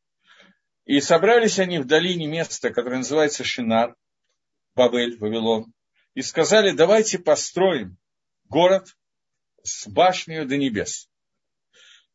[0.86, 3.96] И собрались они в долине места, которое называется Шинар,
[4.76, 5.74] Бабель, Вавилон,
[6.14, 7.98] и сказали, давайте построим
[8.46, 8.96] город
[9.64, 11.10] с башней до небес.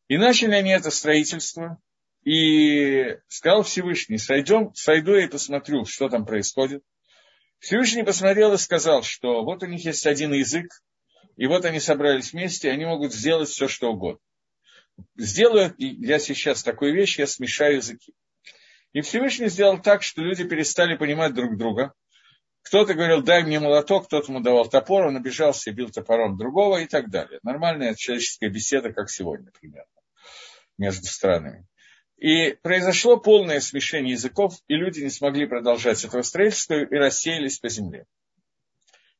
[0.07, 1.81] И начали они это строительство,
[2.23, 6.83] и сказал Всевышний, сойдем, сойду и посмотрю, что там происходит.
[7.59, 10.71] Всевышний посмотрел и сказал, что вот у них есть один язык,
[11.35, 14.21] и вот они собрались вместе, и они могут сделать все, что угодно.
[15.15, 18.13] Сделаю я сейчас такую вещь, я смешаю языки.
[18.93, 21.93] И Всевышний сделал так, что люди перестали понимать друг друга.
[22.63, 26.77] Кто-то говорил, дай мне молоток, кто-то ему давал топор, он обижался и бил топором другого
[26.77, 27.39] и так далее.
[27.43, 29.87] Нормальная человеческая беседа, как сегодня примерно
[30.77, 31.65] между странами.
[32.17, 37.67] И произошло полное смешение языков, и люди не смогли продолжать этого строительства и рассеялись по
[37.67, 38.05] земле.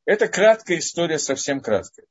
[0.06, 2.06] Это краткая история, совсем краткая.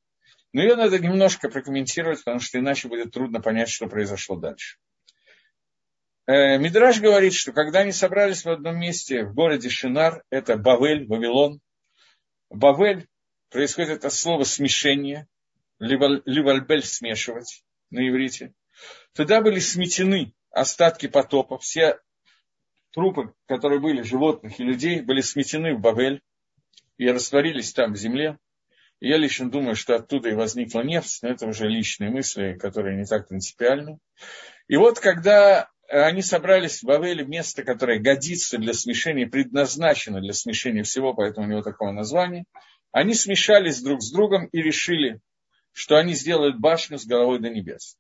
[0.53, 4.79] Но ее надо немножко прокомментировать, потому что иначе будет трудно понять, что произошло дальше.
[6.31, 11.09] Э, Мидраж говорит, что когда они собрались в одном месте в городе Шинар, это Бавель,
[11.09, 11.59] Вавилон,
[12.51, 13.09] Бавель
[13.51, 15.27] происходит от слова смешение,
[15.81, 18.55] ливальбель смешивать на иврите.
[19.13, 21.99] Туда были сметены остатки потопа, все
[22.93, 26.23] трупы, которые были животных и людей, были сметены в Бавель
[26.97, 28.39] и растворились там в земле.
[29.01, 32.97] И я лично думаю, что оттуда и возникла нефть, но это уже личные мысли, которые
[32.97, 33.99] не так принципиальны.
[34.69, 40.85] И вот когда они собрались в Бавеле, место, которое годится для смешения, предназначено для смешения
[40.85, 42.45] всего, поэтому у него такое название,
[42.93, 45.21] они смешались друг с другом и решили,
[45.73, 47.97] что они сделают башню с головой до небес.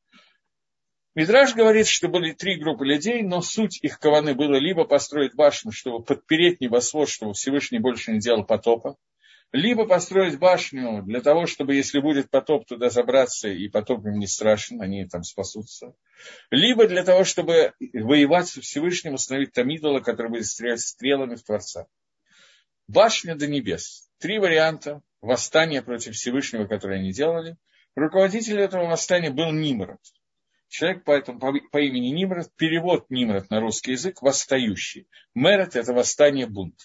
[1.16, 5.72] Мидраж говорит, что были три группы людей, но суть их каваны было либо построить башню,
[5.72, 8.96] чтобы подпереть небосвод, чтобы Всевышний больше не делал потопа,
[9.52, 14.26] либо построить башню для того, чтобы, если будет потоп, туда забраться, и потоп им не
[14.26, 15.94] страшен, они там спасутся,
[16.50, 21.42] либо для того, чтобы воевать со Всевышним, установить там идола, который будет стрелять стрелами в
[21.42, 21.86] Творца.
[22.86, 24.08] Башня до небес.
[24.18, 27.56] Три варианта восстания против Всевышнего, которые они делали.
[27.94, 30.00] Руководитель этого восстания был Нимрод–
[30.70, 35.08] Человек поэтому по, по имени Нимрод, перевод Нимрод на русский язык– восстающий.
[35.34, 36.76] Мерет– это восстание, бунт.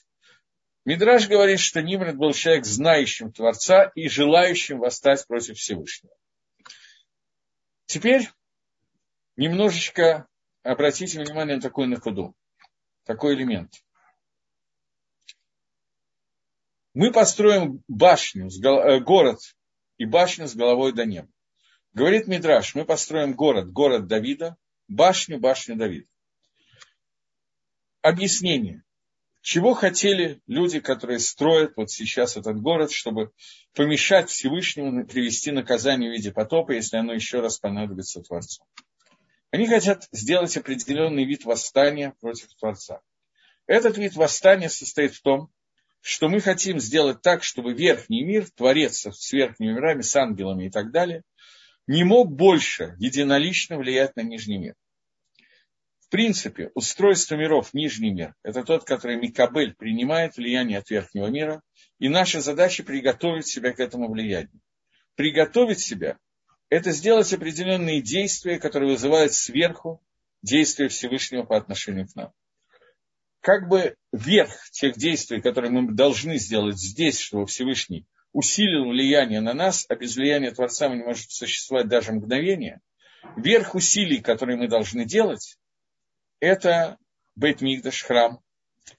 [0.86, 6.16] Мидраж говорит, что Нимрод был человек, знающим Творца и желающим восстать против Всевышнего.
[7.88, 8.30] Теперь
[9.36, 10.28] немножечко
[10.62, 12.36] обратите внимание на такой накуду,
[13.04, 13.74] такой элемент.
[16.94, 19.40] Мы построим башню, э, город
[19.98, 21.30] и башню с головой до неба.
[21.94, 24.56] Говорит Мидраш, мы построим город, город Давида,
[24.88, 26.08] башню, башню Давида.
[28.02, 28.85] Объяснение.
[29.46, 33.30] Чего хотели люди, которые строят вот сейчас этот город, чтобы
[33.76, 38.64] помешать Всевышнему привести наказание в виде потопа, если оно еще раз понадобится Творцу.
[39.52, 43.02] Они хотят сделать определенный вид восстания против Творца.
[43.68, 45.52] Этот вид восстания состоит в том,
[46.02, 50.70] что мы хотим сделать так, чтобы верхний мир, Творец с верхними мирами, с ангелами и
[50.72, 51.22] так далее–
[51.86, 54.74] не мог больше единолично влиять на Нижний мир.
[56.16, 61.62] Принципе, устройство миров Нижний мир– это тот, который Микабель принимает влияние от верхнего мира,
[62.00, 64.62] и наша задача приготовить себя к этому влиянию.
[65.16, 66.18] Приготовить себя–
[66.70, 70.02] это сделать определенные действия, которые вызывают сверху
[70.42, 72.32] действия Всевышнего по отношению к нам.
[73.42, 79.54] Как бы верх тех действий, которые мы должны сделать здесь, чтобы Всевышний усилил влияние на
[79.54, 82.80] нас, а без влияния Творца мы не можем существовать даже мгновение,
[83.36, 85.58] верх усилий, которые мы должны делать,
[86.46, 86.98] это
[87.36, 88.40] Бейтмигдаш, храм,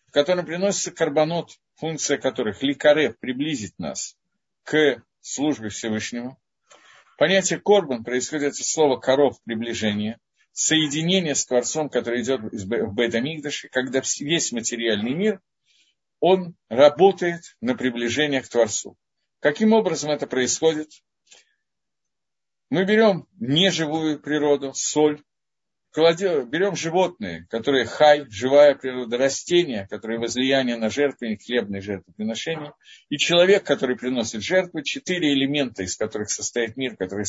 [0.06, 4.16] в котором приносится карбонот, функция которых ликарев приблизить нас
[4.64, 6.38] к службе Всевышнему.
[7.18, 10.18] Понятие корбан происходит от слова коров приближение,
[10.52, 15.40] соединение с Творцом, который идет в Бейтамигдаше, когда весь материальный мир,
[16.18, 18.96] он работает на приближение к Творцу.
[19.40, 20.90] Каким образом это происходит?
[22.70, 25.22] Мы берем неживую природу, соль,
[25.96, 32.74] кладем, берем животные, которые хай, живая природа, растения, которые возлияние на жертвенник, хлебные жертвоприношения,
[33.09, 37.24] и человек, который приносит жертвы, четыре элемента, из которых состоит мир, который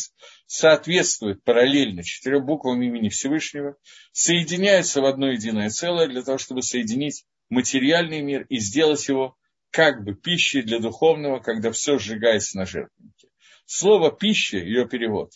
[0.48, 3.78] соответствует параллельно четырем буквам имени Всевышнего,
[4.12, 9.38] соединяются в одно единое целое для того, чтобы соединить материальный мир и сделать его
[9.72, 13.30] как бы пищей для духовного, когда все сжигается на жертвеннике.
[13.66, 15.32] Слово пища, ее перевод,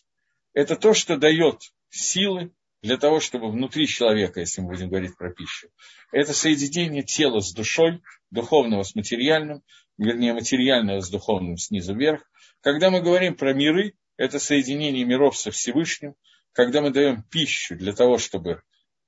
[0.54, 5.32] это то, что дает силы для того, чтобы внутри человека, если мы будем говорить про
[5.32, 5.70] пищу,
[6.12, 9.62] это соединение тела с душой, духовного с материальным,
[9.98, 12.24] вернее, материального с духовным снизу вверх.
[12.62, 16.15] Когда мы говорим про миры, это соединение миров со Всевышним,
[16.54, 18.62] когда мы даем пищу для того, чтобы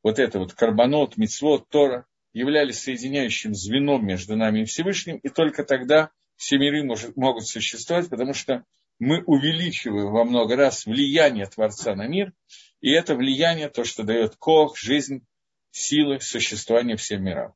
[0.04, 5.64] вот это вот карбонот, мицвод, Тора, являлись соединяющим звеном между нами и Всевышним, и только
[5.64, 8.64] тогда все миры может, могут существовать, потому что
[9.00, 12.34] мы увеличиваем во много раз влияние Творца на мир,
[12.82, 15.26] и это влияние, то, что дает кох, жизнь,
[15.72, 17.54] силы существования всем мирам.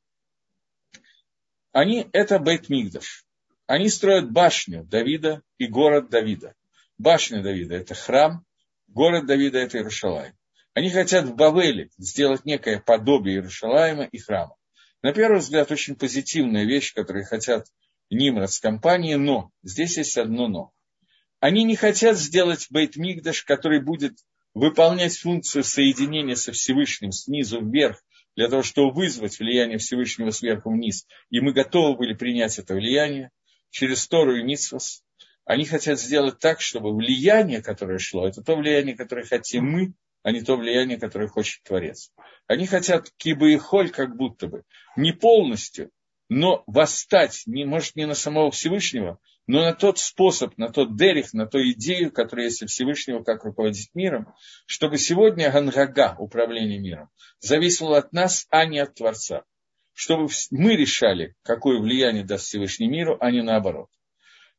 [1.72, 3.26] Они– это Бейт Мигдаш.
[3.68, 6.56] Они строят башню Давида и город Давида.
[6.98, 8.46] Башня Давида– это храм,
[8.88, 10.34] город Давида– это Иерушалаем.
[10.74, 14.56] Они хотят в Бавеле сделать некое подобие Иерушалаема и храма.
[15.02, 17.68] На первый взгляд, очень позитивная вещь, которую хотят
[18.10, 20.72] Нимрод с компанией, но здесь есть одно но.
[21.40, 24.18] Они не хотят сделать Бейт-Мигдаш, который будет
[24.54, 28.02] выполнять функцию соединения со Всевышним снизу вверх,
[28.36, 31.08] для того, чтобы вызвать влияние Всевышнего сверху вниз.
[31.32, 33.32] И мы готовы были принять это влияние
[33.72, 35.04] через Тору и Митсвас.
[35.44, 40.32] Они хотят сделать так, чтобы влияние, которое шло, это то влияние, которое хотим мы, а
[40.32, 42.12] не то влияние, которое хочет Творец.
[42.48, 44.64] Они хотят киба и холь как будто бы,
[44.96, 45.90] не полностью,
[46.30, 51.34] но восстать, не, может, не на самого Всевышнего, но на тот способ, на тот дерих,
[51.34, 54.34] на ту идею, которая есть у Всевышнего, как руководить миром,
[54.66, 59.44] чтобы сегодня Гангага, управление миром, зависело от нас, а не от Творца.
[59.94, 63.90] Чтобы мы решали, какое влияние даст Всевышний миру, а не наоборот.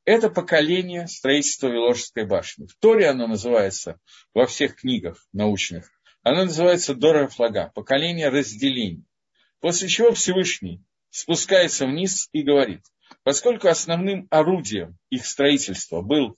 [0.05, 2.67] Это поколение строительства Виложской башни.
[2.67, 4.01] В Торе оно называется,
[4.33, 5.91] во всех книгах научных,
[6.23, 9.05] оно называется Дора Флага, поколение разделений.
[9.61, 12.83] После чего Всевышний спускается вниз и говорит,
[13.23, 16.37] поскольку основным орудием их строительства был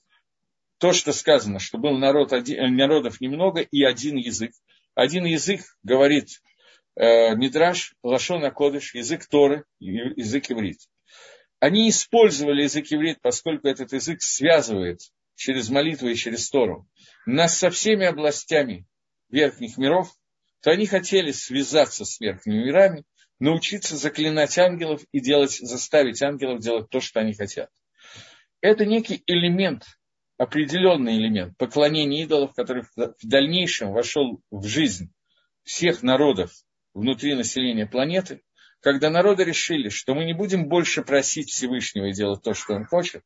[0.77, 4.51] то, что сказано, что был народ, народов немного и один язык.
[4.95, 6.41] Один язык говорит
[6.95, 10.79] э, Мидраш, Лашона Кодыш, язык Торы, язык иврит.
[11.59, 15.01] Они использовали язык иврит, поскольку этот язык связывает
[15.35, 16.87] через молитву и через Тору
[17.25, 18.87] нас со всеми областями
[19.29, 20.11] верхних миров,
[20.61, 23.03] то они хотели связаться с верхними мирами
[23.41, 27.69] научиться заклинать ангелов и делать, заставить ангелов делать то, что они хотят.
[28.61, 29.83] Это некий элемент,
[30.37, 35.11] определенный элемент поклонения идолов, который в дальнейшем вошел в жизнь
[35.63, 36.51] всех народов
[36.93, 38.43] внутри населения планеты,
[38.79, 42.85] когда народы решили, что мы не будем больше просить Всевышнего и делать то, что он
[42.85, 43.23] хочет,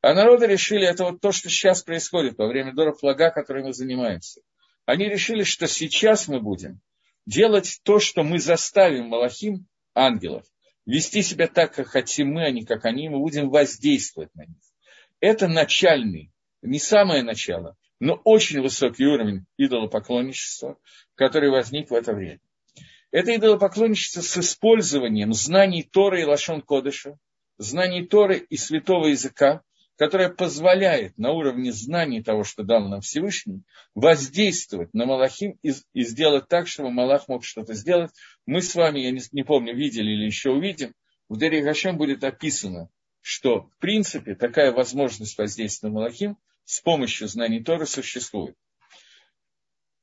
[0.00, 3.72] а народы решили, это вот то, что сейчас происходит во время Дора Флага, которым мы
[3.72, 4.42] занимаемся.
[4.86, 6.80] Они решили, что сейчас мы будем
[7.26, 10.44] делать то, что мы заставим Малахим, ангелов,
[10.86, 14.62] вести себя так, как хотим мы, а не как они, мы будем воздействовать на них.
[15.20, 20.78] Это начальный, не самое начало, но очень высокий уровень идолопоклонничества,
[21.14, 22.40] который возник в это время.
[23.10, 27.16] Это идолопоклонничество с использованием знаний Торы и Лашон Кодыша,
[27.58, 29.62] знаний Торы и святого языка,
[29.96, 33.62] которая позволяет на уровне знаний того, что дал нам Всевышний,
[33.94, 38.10] воздействовать на Малахим и, и сделать так, чтобы Малах мог что-то сделать.
[38.46, 40.94] Мы с вами, я не, не помню, видели или еще увидим,
[41.28, 42.88] в Дере Гашем будет описано,
[43.20, 48.56] что в принципе такая возможность воздействия на Малахим с помощью знаний Торы существует.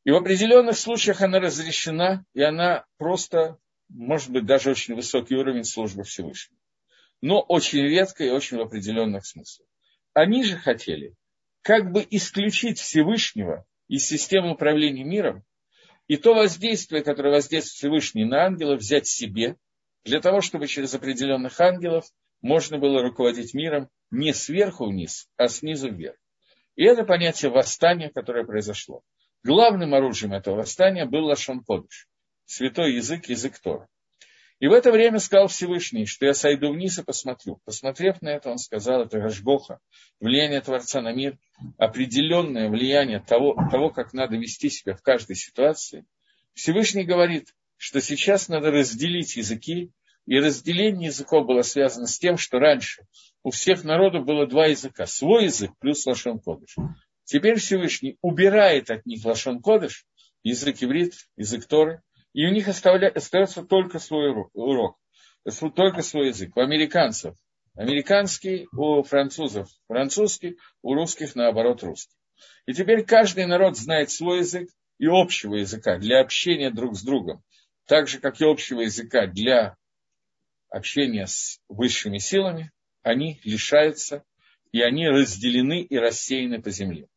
[0.04, 3.58] И в определенных случаях она разрешена, и она просто,
[3.90, 6.60] может быть, даже очень высокий уровень службы Всевышнего.
[7.22, 9.68] Но очень редко и очень в определенных смыслах.
[10.14, 11.16] Они же хотели
[11.62, 15.44] как бы исключить Всевышнего из системы управления миром
[16.08, 19.56] и то воздействие, которое воздействует Всевышний на ангелов, взять себе,
[20.04, 22.06] для того, чтобы через определенных ангелов
[22.42, 26.18] можно было руководить миром не сверху вниз, а снизу вверх.
[26.76, 29.04] И это понятие восстания, которое произошло.
[29.44, 32.08] Главным оружием этого восстания был Лашон Кодыш,
[32.46, 33.88] святой язык, язык Тора.
[34.62, 37.60] И в это время сказал Всевышний, что я сойду вниз и посмотрю.
[37.66, 39.80] Посмотрев на это, он сказал, это Рашгоха,
[40.20, 41.40] влияние Творца на мир,
[41.80, 46.06] определенное влияние того, того, как надо вести себя в каждой ситуации.
[46.54, 49.90] Всевышний говорит, что сейчас надо разделить языки,
[50.28, 53.08] и разделение языков было связано с тем, что раньше
[53.42, 55.08] у всех народов было два языка.
[55.08, 56.76] Свой язык плюс Лашон Кодыш.
[57.24, 60.06] Теперь Всевышний убирает от них Лашон Кодыш,
[60.44, 62.04] язык иврит, язык Торы,
[62.34, 64.98] и у них остается только свой урок,
[65.76, 66.56] только свой язык.
[66.56, 67.36] У американцев
[67.76, 72.16] американский, у французов французский, у русских, наоборот, русский.
[72.66, 77.44] И теперь каждый народ знает свой язык и общего языка для общения друг с другом,
[77.86, 79.76] так же, как и общего языка для
[80.70, 82.72] общения с высшими силами,
[83.04, 84.24] они лишаются,
[84.72, 87.08] и они разделены и рассеяны по земле.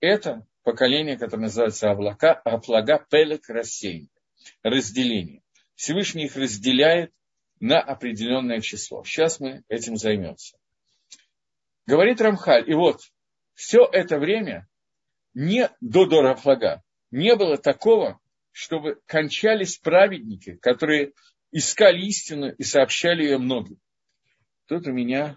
[0.00, 4.10] Это поколение, которое называется облака, облага пелек рассеяние
[4.62, 5.42] разделение.
[5.74, 7.12] Всевышний их разделяет
[7.58, 9.04] на определенное число.
[9.04, 10.56] Сейчас мы этим займемся.
[11.86, 13.00] Говорит Рамхаль, и вот,
[13.54, 14.68] все это время,
[15.34, 18.20] не до Дорафлага, не было такого,
[18.52, 21.12] чтобы кончались праведники, которые
[21.52, 23.78] искали истину и сообщали ее многим.
[24.66, 25.36] Тут у меня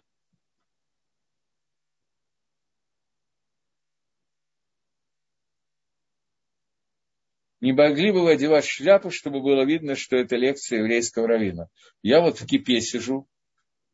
[7.64, 11.70] не могли бы вы одевать шляпу, чтобы было видно, что это лекция еврейского равина.
[12.02, 13.26] Я вот в кипе сижу,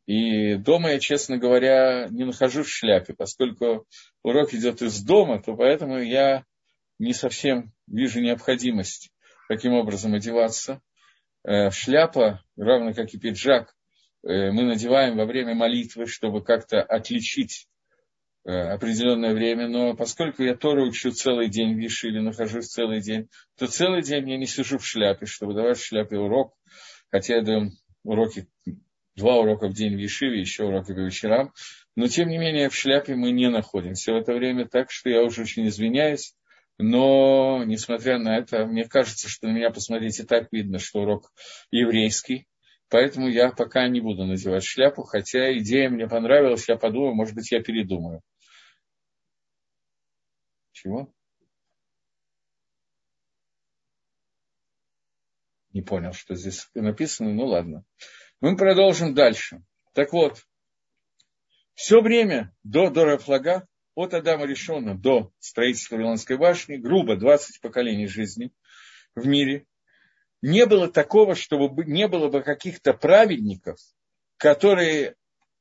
[0.06, 3.86] и дома я, честно говоря, не нахожусь в шляпе, поскольку
[4.24, 6.44] урок идет из дома, то поэтому я
[6.98, 9.12] не совсем вижу необходимость
[9.48, 10.80] таким образом одеваться.
[11.44, 13.76] Э, шляпа, равно как и пиджак,
[14.24, 17.68] э, мы надеваем во время молитвы, чтобы как-то отличить
[18.44, 23.28] определенное время, но поскольку я Тору учу целый день в Вишиле, нахожусь целый день,
[23.58, 26.54] то целый день я не сижу в шляпе, чтобы давать в шляпе урок,
[27.10, 27.70] хотя я даю
[28.02, 28.48] уроки,
[29.16, 31.52] два урока в день в Ешиве, еще уроки по вечерам,
[31.96, 35.22] но тем не менее в шляпе мы не находимся в это время, так что я
[35.22, 36.34] уже очень извиняюсь,
[36.78, 41.30] но, несмотря на это, мне кажется, что на меня посмотрите так видно, что урок
[41.70, 42.46] еврейский,
[42.90, 47.50] Поэтому я пока не буду надевать шляпу, хотя идея мне понравилась, я подумаю, может быть,
[47.52, 48.20] я передумаю.
[50.72, 51.14] Чего?
[55.72, 57.84] Не понял, что здесь написано, ну ладно.
[58.40, 59.62] Мы продолжим дальше.
[59.94, 60.44] Так вот,
[61.74, 63.20] все время до Дора
[63.94, 68.52] от Адама Решона до строительства Вавилонской башни, грубо 20 поколений жизни
[69.14, 69.66] в мире,
[70.42, 73.78] не было такого, чтобы не было бы каких-то праведников,
[74.36, 75.16] которые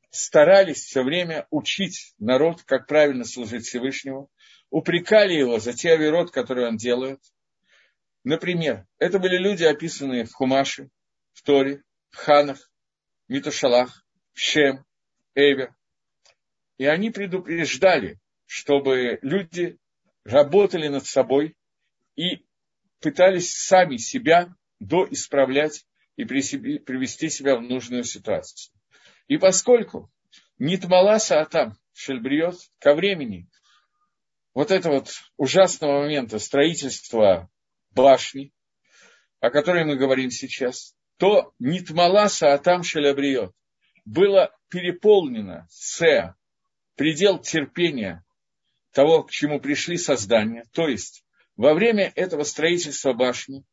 [0.10, 4.30] старались все время учить народ, как правильно служить Всевышнему,
[4.70, 7.20] упрекали его за те авирот, которые он делает.
[8.24, 10.90] Например, это были люди, описанные в Хумаше,
[11.34, 12.72] в Торе, в Ханах,
[13.28, 14.86] Митушалах, в Шем,
[15.36, 15.76] Эвер.
[16.78, 19.78] И они предупреждали, чтобы люди
[20.24, 21.56] работали над собой
[22.16, 22.46] и
[23.00, 28.74] пытались сами себя доисправлять и привести себя в нужную ситуацию.
[29.28, 30.12] И поскольку
[30.58, 33.48] Нитмала Саатам Шельбриот ко времени
[34.54, 37.50] вот этого вот ужасного момента строительства
[37.92, 38.52] башни,
[39.40, 43.54] о которой мы говорим сейчас, то Нитмала Саатам Шелябриот
[44.06, 46.36] было переполнено Сеа,
[46.96, 48.26] предел терпения
[48.92, 50.66] того, к чему пришли создания.
[50.74, 51.24] То есть
[51.56, 53.64] во время этого строительства башни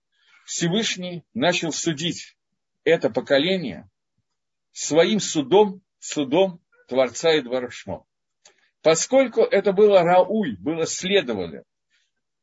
[0.47, 2.37] Всевышний начал судить
[2.85, 3.91] это поколение
[4.71, 8.07] своим судом, судом Творца и Дваршмо.
[8.81, 11.65] Поскольку это было Рауй, было следовали,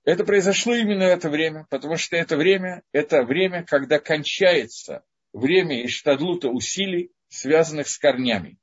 [0.03, 5.85] это произошло именно в это время, потому что это время, это время, когда кончается время
[5.85, 8.59] Иштадлута усилий, связанных с корнями.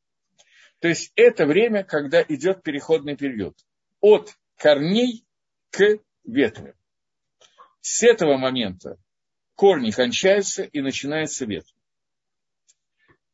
[0.81, 3.57] То есть это время, когда идет переходный период.
[4.01, 5.25] От корней
[5.71, 6.75] к ветвям.
[7.81, 8.99] С этого момента
[9.61, 11.75] корни кончаются и начинается ветвь.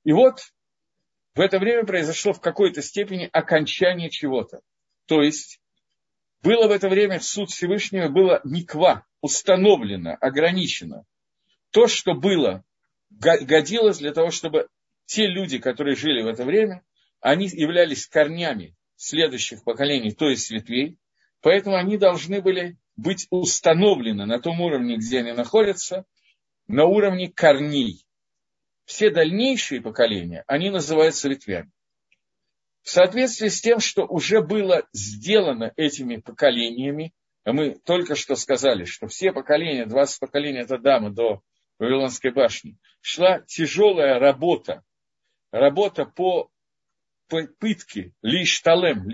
[0.02, 0.40] И вот
[1.36, 4.62] в это время произошло в какой-то степени окончание чего-то.
[5.06, 5.60] То есть
[6.42, 11.04] было в это время суд Всевышнего, было никва, установлено, ограничено.
[11.70, 12.64] То, что было,
[13.08, 14.66] годилось для того, чтобы
[15.04, 16.82] те люди, которые жили в это время,
[17.20, 20.98] они являлись корнями следующих поколений, то есть ветвей,
[21.40, 26.04] поэтому они должны были быть установлены на том уровне, где они находятся,
[26.68, 28.04] на уровне корней.
[28.84, 31.70] Все дальнейшие поколения, они называются ветвями.
[32.82, 37.12] В соответствии с тем, что уже было сделано этими поколениями,
[37.44, 41.42] а мы только что сказали, что все поколения, 20 поколений от Адама до
[41.78, 44.84] Вавилонской башни, шла тяжелая работа,
[45.50, 46.48] работа по
[47.28, 49.08] попытке лишь талем,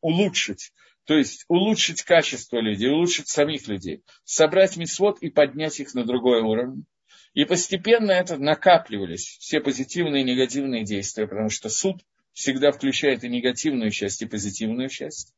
[0.00, 0.72] улучшить,
[1.04, 6.40] то есть улучшить качество людей, улучшить самих людей, собрать мисвод и поднять их на другой
[6.40, 6.86] уровень.
[7.34, 12.02] И постепенно это накапливались все позитивные и негативные действия, потому что суд
[12.32, 15.34] всегда включает и негативную часть, и позитивную часть.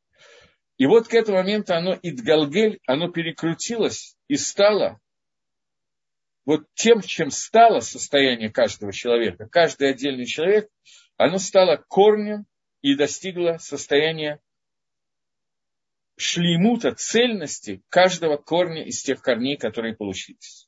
[0.77, 4.99] И вот к этому моменту оно Идгалгель, оно перекрутилось и стало
[6.45, 10.69] вот тем, чем стало состояние каждого человека, каждый отдельный человек,
[11.17, 12.45] оно стало корнем
[12.81, 14.39] и достигло состояния
[16.17, 20.67] шлеймута, цельности каждого корня из тех корней, которые получились.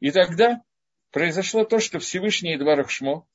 [0.00, 0.62] И тогда
[1.10, 3.26] произошло то, что Всевышний Эдварах Шмо,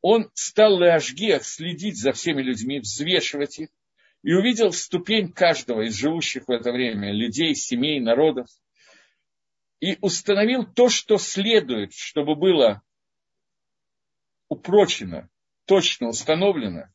[0.00, 3.68] он стал Леашгиах следить за всеми людьми, взвешивать их,
[4.22, 8.46] и увидел ступень каждого из живущих в это время людей, семей, народов,
[9.80, 12.82] и установил то, что следует, чтобы было
[14.48, 15.28] упрочено,
[15.64, 16.88] точно установлено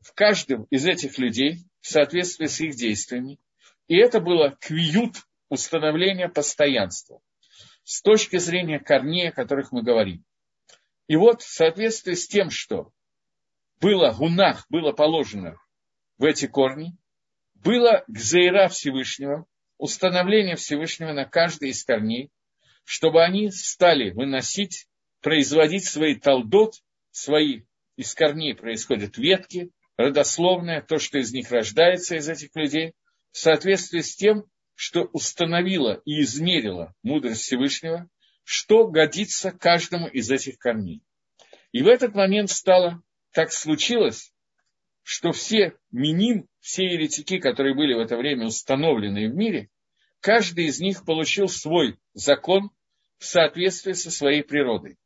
[0.00, 3.38] в каждом из этих людей в соответствии с их действиями.
[3.86, 5.16] И это было квиют
[5.48, 7.20] установления постоянства
[7.84, 10.24] с точки зрения корней, о которых мы говорим.
[11.06, 12.92] И вот в соответствии с тем, что
[13.80, 15.58] было гунах, было положено
[16.18, 16.96] в эти корни,
[17.54, 19.46] было гзейра Всевышнего,
[19.78, 22.30] установление Всевышнего на каждый из корней,
[22.84, 24.86] чтобы они стали выносить,
[25.20, 26.74] производить свои талдот,
[27.10, 27.62] свои
[27.96, 32.92] из корней происходят ветки, родословное, то, что из них рождается, из этих людей,
[33.30, 34.44] в соответствии с тем,
[34.74, 38.08] что установила и измерила мудрость Всевышнего,
[38.42, 41.02] что годится каждому из этих корней.
[41.72, 43.02] И в этот момент стало,
[43.32, 44.32] так случилось,
[45.02, 49.70] что все миним, все еретики, которые были в это время установлены в мире,
[50.20, 52.70] каждый из них получил свой закон
[53.18, 54.98] в соответствии со своей природой.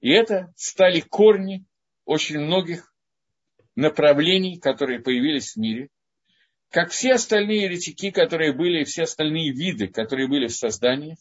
[0.00, 1.64] И это стали корни
[2.04, 2.92] очень многих
[3.76, 5.88] направлений, которые появились в мире–
[6.72, 11.16] как все остальные еретики, которые были, все остальные виды, которые были в создании,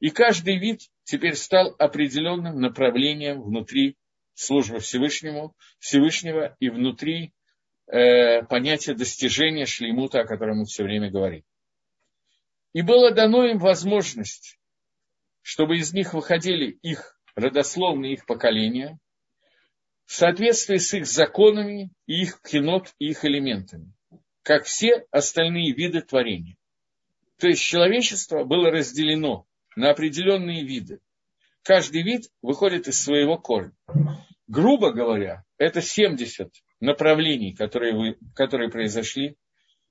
[0.00, 3.96] И каждый вид теперь стал определенным направлением внутри
[4.34, 7.32] службы Всевышнему, Всевышнего и внутри
[7.86, 11.42] э, понятия достижения шлеймута, о котором мы все время говорим.
[12.72, 14.58] И было дано им возможность,
[15.42, 18.98] чтобы из них выходили их родословные их поколения,
[20.06, 23.92] в соответствии с их законами и их кинот и их элементами,
[24.48, 26.56] как все остальные виды творения.
[27.36, 29.46] То есть человечество было разделено
[29.76, 31.00] на определенные виды.
[31.62, 33.76] Каждый вид выходит из своего корня.
[34.46, 39.36] Грубо говоря, это 70 направлений, которые, вы, которые произошли,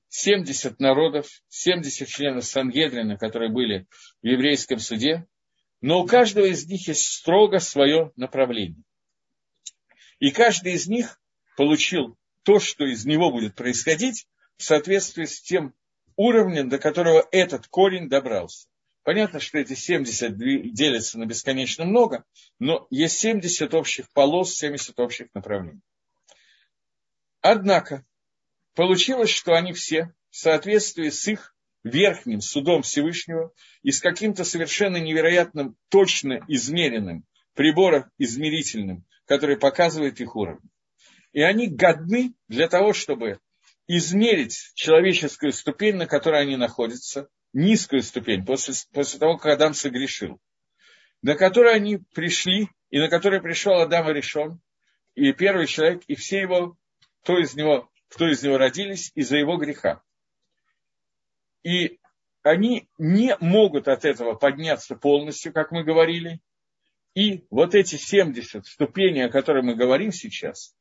[0.09, 3.85] 70 народов, 70 членов Сангедрина, которые были
[4.23, 5.27] в еврейском суде,
[5.81, 8.81] но у каждого из них есть строго свое направление.
[10.17, 11.21] И каждый из них
[11.57, 14.25] получил то, что из него будет происходить,
[14.57, 15.73] в соответствии с тем
[16.15, 18.67] уровнем, до которого этот корень добрался.
[19.03, 20.37] Понятно, что эти 70
[20.73, 22.25] делятся на бесконечно много,
[22.59, 25.79] но есть 70 общих полос, 70 общих направлений.
[27.41, 28.05] Однако,
[28.73, 34.97] получилось, что они все в соответствии с их верхним судом Всевышнего и с каким-то совершенно
[34.97, 40.69] невероятным, точно измеренным прибором измерительным который показывает их уровень.
[41.33, 43.39] И они годны для того, чтобы
[43.87, 50.39] измерить человеческую ступень, на которой они находятся, низкую ступень, после, после того, как Адам согрешил,
[51.21, 54.59] на которой они пришли, и на которой пришел Адам и решен,
[55.15, 56.77] и первый человек, и все его,
[57.23, 60.01] кто из него, кто из него родились, из-за его греха.
[61.63, 61.99] И
[62.43, 66.39] они не могут от этого подняться полностью, как мы говорили,
[67.15, 70.75] и вот эти 70 ступеней, о которых мы говорим сейчас,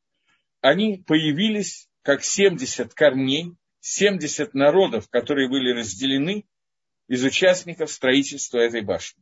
[0.61, 3.51] они появились как 70 корней,
[3.81, 6.45] 70 народов, которые были разделены
[7.09, 9.21] из участников строительства этой башни.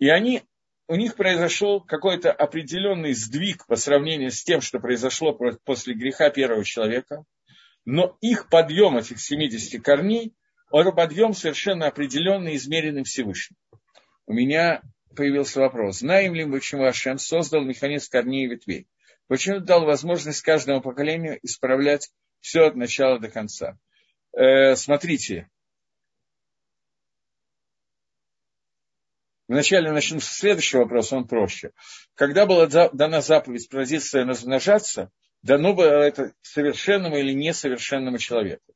[0.00, 0.42] И они,
[0.88, 5.32] у них произошел какой-то определенный сдвиг по сравнению с тем, что произошло
[5.62, 7.22] после греха первого человека,
[7.84, 10.34] но их подъем этих 70 корней,
[10.72, 13.56] это подъем совершенно определенный, измеренный Всевышним.
[14.26, 14.82] У меня
[15.14, 18.88] появился вопрос, знаем ли мы, почему Ашем создал механизм корней и ветвей?
[19.26, 22.10] Почему дал возможность каждому поколению исправлять
[22.40, 23.78] все от начала до конца?
[24.36, 25.48] Э, смотрите,
[29.46, 31.72] Вначале начну с следующего вопроса, он проще.
[32.14, 35.10] Когда была дана заповедь плодиться и размножаться,
[35.42, 38.74] дано было это совершенному или несовершенному человеку.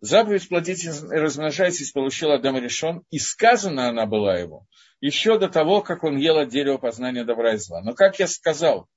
[0.00, 4.66] Заповедь плодитесь и размножайтесь получил Адам решен, и сказана она была ему
[5.00, 7.82] еще до того, как он ел от дерева познания добра и зла.
[7.82, 8.88] Но, как я сказал,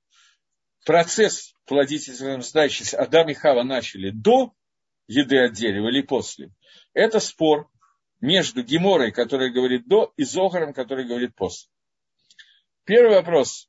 [0.84, 4.52] процесс и размножайтесь Адам и Хава начали до
[5.06, 6.50] еды от дерева или после.
[6.94, 7.70] Это спор
[8.20, 11.70] между Геморой, который говорит до, и Зохаром, который говорит после.
[12.84, 13.68] Первый вопрос,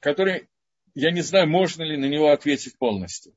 [0.00, 0.48] который
[0.94, 3.34] я не знаю, можно ли на него ответить полностью.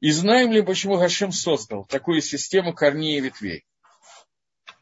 [0.00, 3.66] И знаем ли, почему Гашем создал такую систему корней и ветвей?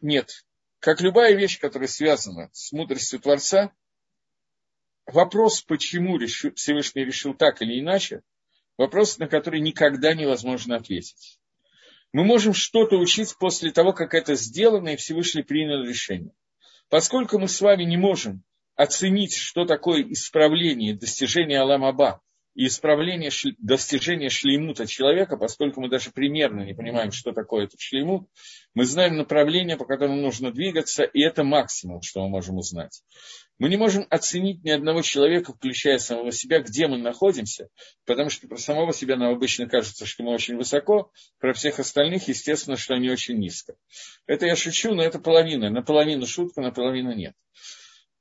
[0.01, 0.45] Нет.
[0.78, 3.72] Как любая вещь, которая связана с мудростью Творца,
[5.07, 8.23] вопрос, почему решил, Всевышний решил так или иначе,
[8.77, 11.39] вопрос, на который никогда невозможно ответить.
[12.13, 16.33] Мы можем что-то учить после того, как это сделано, и Всевышний принял решение.
[16.89, 18.43] Поскольку мы с вами не можем
[18.75, 22.23] оценить, что такое исправление, достижение Аламаба,
[22.57, 28.29] и исправление, достижения шлеймута человека, поскольку мы даже примерно не понимаем, что такое этот шлеймут,
[28.73, 33.03] мы знаем направление, по которому нужно двигаться, и это максимум, что мы можем узнать.
[33.59, 37.69] Мы не можем оценить ни одного человека, включая самого себя, где мы находимся,
[38.07, 42.27] потому что про самого себя нам обычно кажется, что мы очень высоко, про всех остальных,
[42.29, 43.75] естественно, что они очень низко.
[44.27, 45.69] Это я шучу, но это половина.
[45.69, 47.35] Наполовину шутка, наполовину нет.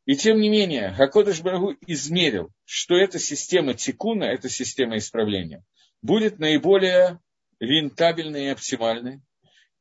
[0.05, 5.65] И тем не менее, Хакодыш Барагу измерил, что эта система тикуна, эта система исправления,
[6.01, 7.19] будет наиболее
[7.59, 9.21] рентабельной и оптимальной.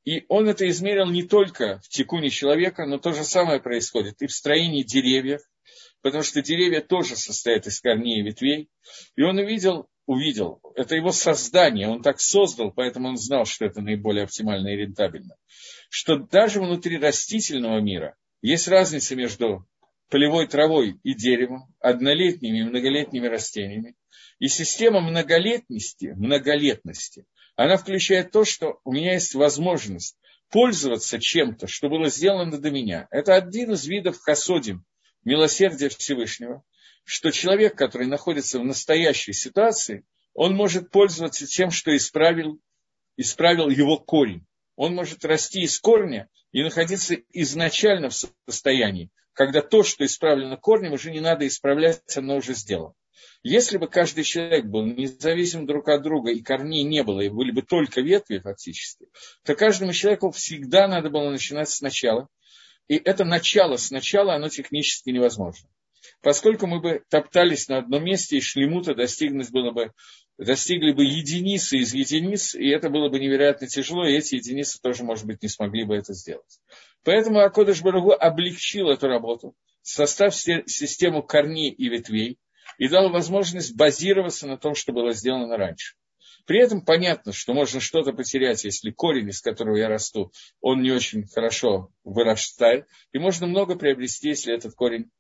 [0.05, 4.27] И он это измерил не только в тикуне человека, но то же самое происходит и
[4.27, 5.41] в строении деревьев,
[6.01, 8.71] потому что деревья тоже состоят из корней и ветвей.
[9.17, 13.83] И он увидел, увидел, это его создание, он так создал, поэтому он знал, что это
[13.83, 15.37] наиболее оптимально и рентабельно,
[15.91, 19.67] что даже внутри растительного мира есть разница между
[20.15, 23.97] полевой травой и деревом, однолетними и многолетними растениями.
[24.39, 30.17] И система многолетности, многолетности, она включает то, что у меня есть возможность
[30.51, 33.09] пользоваться чем-то, что было сделано до меня.
[33.11, 34.85] Это один из видов хасодим,
[35.25, 36.63] милосердия Всевышнего,
[37.03, 42.61] что человек, который находится в настоящей ситуации, он может пользоваться тем, что исправил,
[43.17, 44.47] исправил его корень.
[44.77, 48.15] он может расти из корня и находиться изначально в
[48.47, 52.95] состоянии, когда то, что исправлено корнем, уже не надо исправлять, оно уже сделано.
[53.43, 57.51] Если бы каждый человек был независим друг от друга, и корней не было, и были
[57.51, 59.07] бы только ветви фактически,
[59.45, 62.29] то каждому человеку всегда надо было начинать сначала.
[62.89, 65.69] И это начало сначала, оно технически невозможно.
[66.23, 69.93] Поскольку мы бы топтались на одном месте, и шлемута достигнуть было бы,
[70.39, 75.05] достигли бы единицы из единиц, и это было бы невероятно тяжело, и эти единицы тоже,
[75.05, 76.61] может быть, не смогли бы это сделать.
[77.05, 82.39] Поэтому Акодыш Барагу облегчил эту работу, состав систему корней и ветвей,
[82.79, 85.95] и дал возможность базироваться на том, что было сделано раньше.
[86.47, 90.31] При этом понятно, что можно что-то потерять, если корень, из которого я расту,
[90.61, 95.11] он не очень хорошо вырастает, и можно много приобрести, если этот корень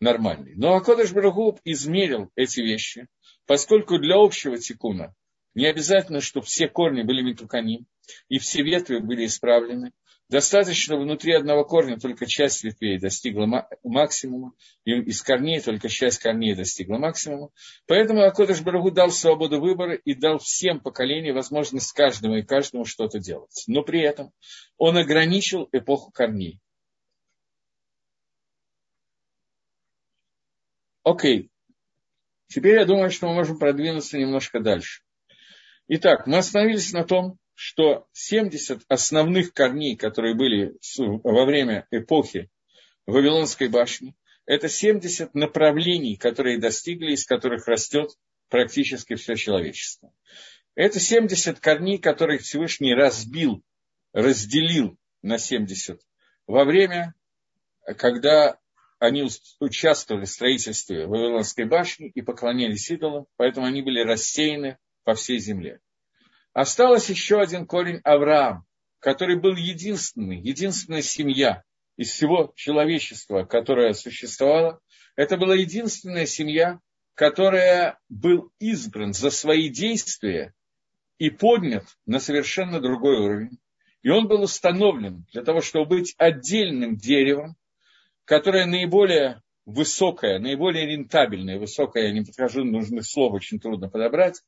[0.00, 0.54] нормальный.
[0.56, 3.06] Но Акодыш Барагуб измерил эти вещи,
[3.46, 5.14] поскольку для общего тикуна
[5.54, 7.86] не обязательно, чтобы все корни были метуканим,
[8.28, 9.92] и все ветви были исправлены.
[10.28, 14.52] Достаточно внутри одного корня только часть ветвей достигла максимума,
[14.84, 17.50] и из корней только часть корней достигла максимума.
[17.86, 23.20] Поэтому Акодыш Барагу дал свободу выбора и дал всем поколениям возможность каждому и каждому что-то
[23.20, 23.64] делать.
[23.68, 24.32] Но при этом
[24.76, 26.60] он ограничил эпоху корней.
[31.06, 31.52] Окей.
[32.48, 35.02] Теперь я думаю, что мы можем продвинуться немножко дальше.
[35.86, 42.50] Итак, мы остановились на том, что 70 основных корней, которые были во время эпохи
[43.06, 48.10] Вавилонской башни, это 70 направлений, которые достигли, из которых растет
[48.48, 50.12] практически все человечество.
[50.74, 53.62] Это 70 корней, которых Всевышний разбил,
[54.12, 56.00] разделил на 70
[56.48, 57.14] во время,
[57.96, 58.58] когда
[58.98, 59.28] они
[59.60, 65.80] участвовали в строительстве Вавилонской башни и поклонялись идолам, поэтому они были рассеяны по всей земле.
[66.52, 68.64] Осталось еще один корень Авраам,
[68.98, 71.62] который был единственный, единственная семья
[71.96, 74.80] из всего человечества, которое существовало.
[75.16, 76.80] Это была единственная семья,
[77.14, 80.54] которая был избран за свои действия
[81.18, 83.58] и поднят на совершенно другой уровень.
[84.02, 87.56] И он был установлен для того, чтобы быть отдельным деревом,
[88.26, 94.42] которое наиболее высокое, наиболее рентабельное, высокое, я не подхожу, нужных слов очень трудно подобрать,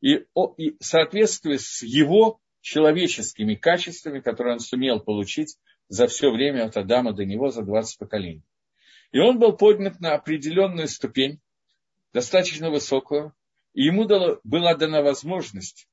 [0.00, 0.24] и,
[0.58, 5.56] и в соответствии с его человеческими качествами, которые он сумел получить
[5.88, 8.44] за все время от Адама до него, за 20 поколений.
[9.10, 11.40] И он был поднят на определенную ступень,
[12.12, 13.34] достаточно высокую,
[13.74, 15.88] и ему дало, была дана возможность,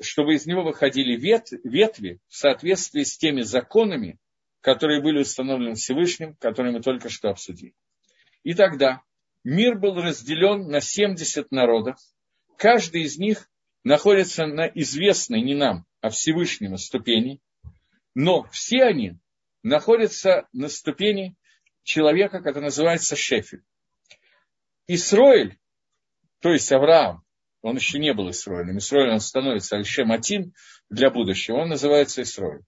[0.00, 4.18] чтобы из него выходили ветви в соответствии с теми законами,
[4.60, 7.74] которые были установлены Всевышним, которые мы только что обсудили.
[8.42, 9.02] И тогда
[9.44, 11.96] мир был разделен на 70 народов,
[12.56, 13.50] каждый из них
[13.84, 17.40] находится на известной не нам, а Всевышнему ступени,
[18.14, 19.18] но все они
[19.62, 21.36] находятся на ступени
[21.82, 23.62] человека, который называется Шефель.
[24.86, 25.58] Исроэль,
[26.40, 27.22] то есть Авраам,
[27.62, 30.54] он еще не был Исроэлем, Исроэль он становится Альшем Атин
[30.88, 32.62] для будущего, он называется Исроэль.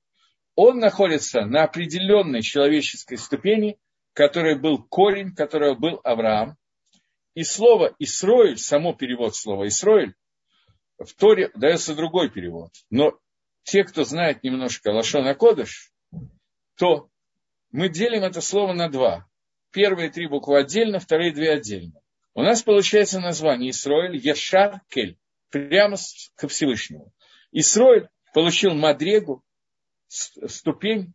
[0.54, 3.78] Он находится на определенной человеческой ступени,
[4.12, 6.56] которой был корень, которого был Авраам,
[7.34, 10.14] и слово «Исроиль», само перевод слова «Исроиль»,
[10.98, 12.70] в Торе дается другой перевод.
[12.90, 13.18] Но
[13.64, 15.92] те, кто знает немножко Лашона Кодыш,
[16.76, 17.08] то
[17.70, 19.26] мы делим это слово на два.
[19.72, 21.98] Первые три буквы отдельно, вторые две отдельно.
[22.34, 25.18] У нас получается название Исроиль Ешар Кель,
[25.50, 25.96] прямо
[26.36, 27.12] ко Всевышнему.
[27.50, 29.42] Исроиль получил Мадрегу,
[30.12, 31.14] ступень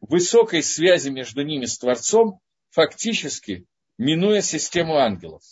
[0.00, 2.40] высокой связи между ними с Творцом,
[2.70, 3.66] фактически
[3.98, 5.42] минуя систему ангелов.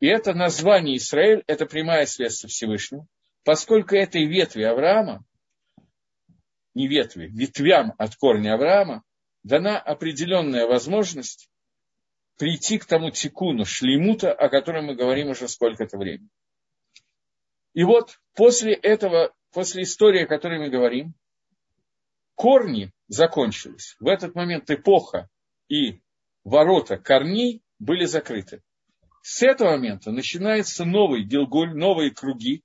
[0.00, 3.06] И это название Израиль, это прямая связь со Всевышним,
[3.44, 5.24] поскольку этой ветви Авраама,
[6.74, 9.02] не ветви, ветвям от корня Авраама,
[9.42, 11.50] дана определенная возможность
[12.36, 16.28] прийти к тому тикуну, шлемута, о котором мы говорим уже сколько-то времени.
[17.74, 21.14] И вот после этого, после истории, о которой мы говорим,
[22.38, 23.96] корни закончились.
[23.98, 25.28] В этот момент эпоха
[25.68, 26.00] и
[26.44, 28.62] ворота корней были закрыты.
[29.22, 32.62] С этого момента начинается новый Гилгуль, новые круги,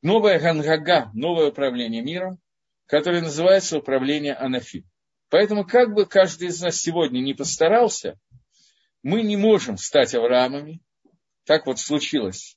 [0.00, 2.40] новая Гангага, новое управление миром,
[2.86, 4.88] которое называется управление Анафим.
[5.28, 8.18] Поэтому, как бы каждый из нас сегодня не постарался,
[9.02, 10.80] мы не можем стать Авраамами.
[11.44, 12.56] Так вот случилось,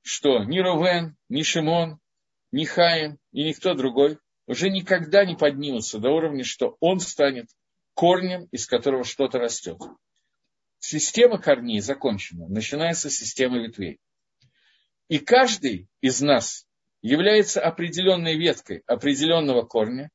[0.00, 2.00] что ни Ровен, ни Шимон,
[2.52, 7.48] ни Хаим и никто другой уже никогда не поднимутся до уровня, что он станет
[7.92, 9.76] корнем, из которого что-то растет.
[10.78, 14.00] Система корней закончена, начинается система ветвей.
[15.08, 16.66] И каждый из нас
[17.02, 20.10] является определенной веткой определенного корня.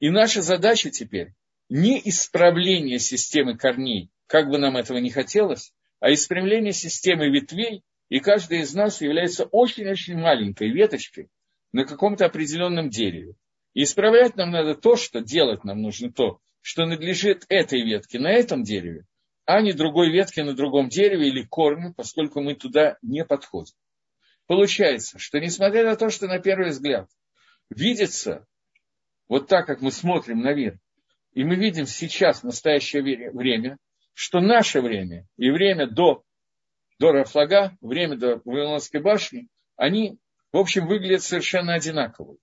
[0.00, 1.34] И наша задача теперь
[1.68, 8.20] не исправление системы корней, как бы нам этого не хотелось, а исправление системы ветвей, и
[8.20, 11.28] каждый из нас является очень-очень маленькой веточкой
[11.72, 13.34] на каком-то определенном дереве.
[13.74, 18.30] И исправлять нам надо то, что делать нам нужно то, что надлежит этой ветке на
[18.30, 19.04] этом дереве,
[19.44, 23.74] а не другой ветке на другом дереве или корню, поскольку мы туда не подходим.
[24.46, 27.08] Получается, что несмотря на то, что на первый взгляд
[27.70, 28.46] видится
[29.28, 30.78] вот так, как мы смотрим на мир,
[31.32, 33.02] и мы видим сейчас, в настоящее
[33.32, 33.78] время,
[34.14, 36.24] что наше время и время до,
[36.98, 40.18] до Рафлага, время до Вавилонской башни, они,
[40.50, 42.36] в общем, выглядят совершенно одинаково.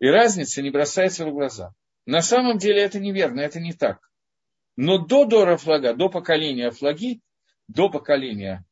[0.00, 1.72] И разница не бросается в глаза.
[2.06, 4.00] На самом деле это неверно, это не так.
[4.76, 7.20] Но до Дора флага, до поколения флаги,
[7.68, 8.64] до поколения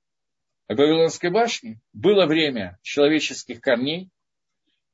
[0.68, 4.11] Вавилонской башни было время человеческих корней,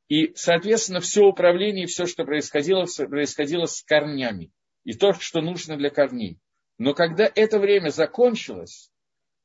[0.09, 4.53] и, соответственно, все управление, все, что происходило, происходило с корнями.
[4.85, 6.39] И то, что нужно для корней.
[6.77, 8.91] Но когда это время закончилось,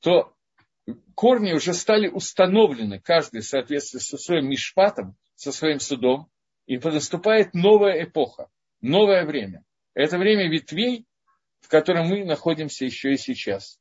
[0.01, 0.33] то
[1.15, 6.29] корни уже стали установлены, каждый в соответствии со своим мишпатом, со своим судом,
[6.69, 8.47] и наступает новая эпоха,
[8.79, 9.65] новое время.
[9.95, 11.07] Это время ветвей,
[11.61, 13.79] в котором мы находимся еще и сейчас.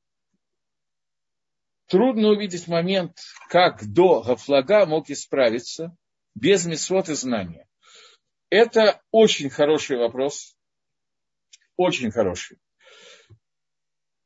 [1.87, 3.19] Трудно увидеть момент,
[3.51, 5.95] как до Гафлага мог исправиться
[6.35, 7.69] без мисвод и знания.
[8.49, 10.57] Это очень хороший вопрос,
[11.77, 12.57] очень хороший.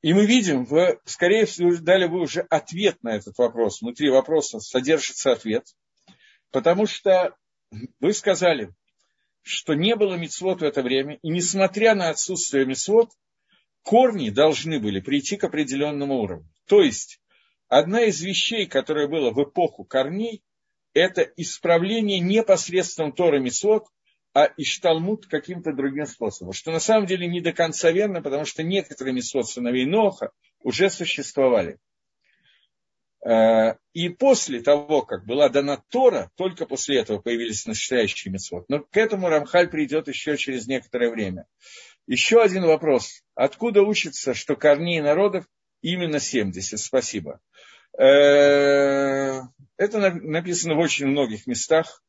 [0.02, 3.82] И мы видим, вы, скорее всего, дали вы уже ответ на этот вопрос.
[3.82, 5.66] Внутри вопроса содержится ответ.
[6.52, 7.36] Потому что
[8.00, 8.74] вы сказали,
[9.42, 13.10] что не было мецвод в это время, и несмотря на отсутствие мецвод,
[13.82, 16.48] корни должны были прийти к определенному уровню.
[16.66, 17.20] То есть,
[17.68, 20.42] одна из вещей, которая была в эпоху корней,
[20.94, 23.86] это исправление непосредственно Тора Мецвод,
[24.34, 26.52] а Ишталмут каким-то другим способом.
[26.52, 30.30] Что на самом деле не до конца верно, потому что некоторые Мецвод сыновей Ноха
[30.62, 31.78] уже существовали.
[33.24, 38.64] Э, и после того, как была дана Тора, только после этого появились настоящие Мецвод.
[38.68, 41.46] Но к этому Рамхаль придет еще через некоторое время.
[42.06, 43.22] Еще один вопрос.
[43.34, 45.46] Откуда учится, что корней народов
[45.82, 46.78] именно 70?
[46.80, 47.40] Спасибо.
[47.96, 49.42] Э,
[49.76, 52.02] это написано в очень многих местах.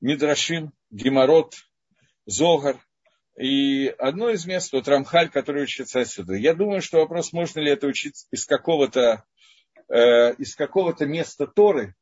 [0.00, 1.54] Мидрашим, Геморот,
[2.26, 2.76] Зогар.
[3.36, 6.34] И одно из мест, вот Рамхаль, который учится отсюда.
[6.34, 9.24] Я думаю, что вопрос, можно ли это учить из какого-то
[9.88, 11.94] э, из какого-то места Торы,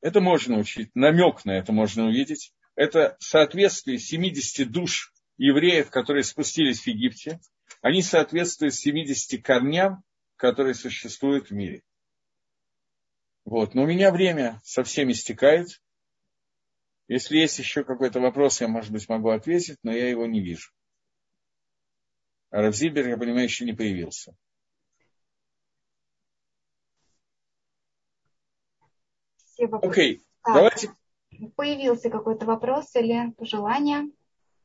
[0.00, 2.52] это можно учить, намек на это можно увидеть.
[2.74, 7.40] Это соответствие 70 душ евреев, которые спустились в Египте,
[7.80, 10.02] они соответствуют 70 корням,
[10.36, 11.82] которые существуют в мире.
[13.44, 13.74] Вот.
[13.74, 15.80] Но у меня время совсем истекает.
[17.08, 20.70] Если есть еще какой-то вопрос, я, может быть, могу ответить, но я его не вижу.
[22.50, 24.36] А Равзибер, я понимаю, еще не появился.
[29.66, 30.20] Окей, okay.
[30.54, 30.94] давайте.
[31.56, 34.10] Появился какой-то вопрос или пожелание?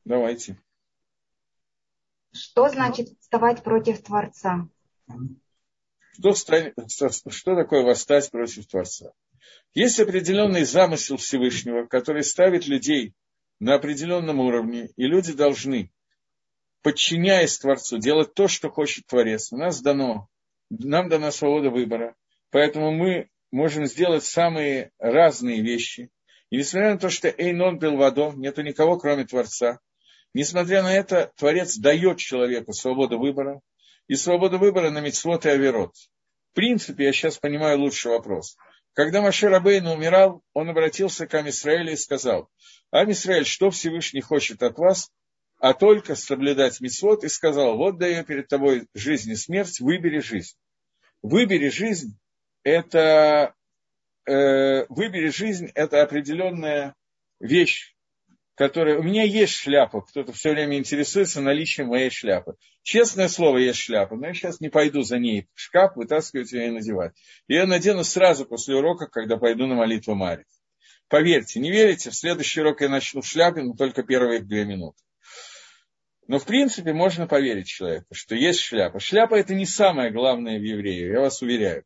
[0.04, 0.60] Давайте.
[2.32, 4.68] Что значит вставать против Творца?
[6.18, 9.12] Что, что такое восстать против Творца?
[9.74, 13.14] Есть определенный замысел Всевышнего, который ставит людей
[13.60, 15.90] на определенном уровне, и люди должны,
[16.82, 19.52] подчиняясь Творцу, делать то, что хочет Творец.
[19.52, 20.28] У нас дано,
[20.70, 22.14] нам дана свобода выбора,
[22.50, 26.10] поэтому мы можем сделать самые разные вещи.
[26.50, 29.80] И несмотря на то, что Эйнон был водом, нету никого, кроме Творца,
[30.34, 33.60] несмотря на это, Творец дает человеку свободу выбора,
[34.06, 35.94] и свободу выбора на Мицвод и Аверот.
[36.52, 38.56] В принципе, я сейчас понимаю лучший вопрос.
[38.94, 42.48] Когда Машир Абейн умирал, он обратился к Амисраэлю и сказал,
[42.90, 45.10] Амисраэль, что Всевышний хочет от вас,
[45.60, 50.56] а только соблюдать мицвод, и сказал, вот даю перед тобой жизнь и смерть, выбери жизнь.
[51.22, 52.18] Выбери жизнь,
[52.68, 53.54] это
[54.26, 56.94] э, выбери жизнь, это определенная
[57.40, 57.94] вещь,
[58.54, 58.98] которая...
[58.98, 62.54] У меня есть шляпа, кто-то все время интересуется наличием моей шляпы.
[62.82, 66.68] Честное слово, есть шляпа, но я сейчас не пойду за ней в шкаф, вытаскивать ее
[66.68, 67.12] и надевать.
[67.46, 70.44] Я надену сразу после урока, когда пойду на молитву Мари.
[71.08, 75.02] Поверьте, не верите, в следующий урок я начну в шляпе, но только первые две минуты.
[76.26, 79.00] Но в принципе можно поверить человеку, что есть шляпа.
[79.00, 81.84] Шляпа это не самое главное в евреи, я вас уверяю.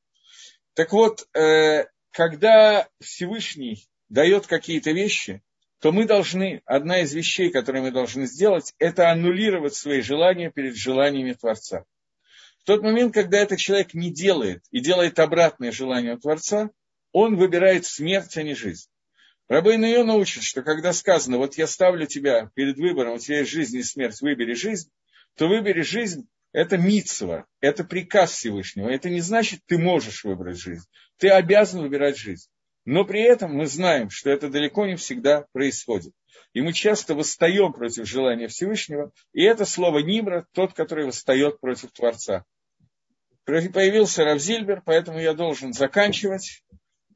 [0.75, 5.43] Так вот, э, когда Всевышний дает какие-то вещи,
[5.81, 10.77] то мы должны, одна из вещей, которые мы должны сделать, это аннулировать свои желания перед
[10.77, 11.85] желаниями Творца.
[12.61, 16.71] В тот момент, когда этот человек не делает и делает обратное желание Творца,
[17.11, 18.89] он выбирает смерть, а не жизнь.
[19.49, 23.51] Рабейн ее научит, что когда сказано, вот я ставлю тебя перед выбором, у тебя есть
[23.51, 24.89] жизнь и смерть, выбери жизнь,
[25.37, 28.89] то выбери жизнь, это митцва, это приказ Всевышнего.
[28.89, 30.85] Это не значит, ты можешь выбрать жизнь.
[31.19, 32.49] Ты обязан выбирать жизнь.
[32.85, 36.13] Но при этом мы знаем, что это далеко не всегда происходит.
[36.53, 39.13] И мы часто восстаем против желания Всевышнего.
[39.33, 42.45] И это слово Нимра, тот, который восстает против Творца.
[43.45, 46.63] Появился Равзильбер, поэтому я должен заканчивать,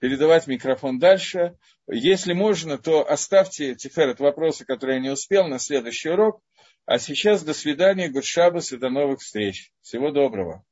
[0.00, 1.56] передавать микрофон дальше.
[1.88, 6.40] Если можно, то оставьте, Тиферет, вопросы, которые я не успел, на следующий урок.
[6.86, 9.72] А сейчас до свидания, Гудшабас и до новых встреч.
[9.82, 10.64] Всего доброго.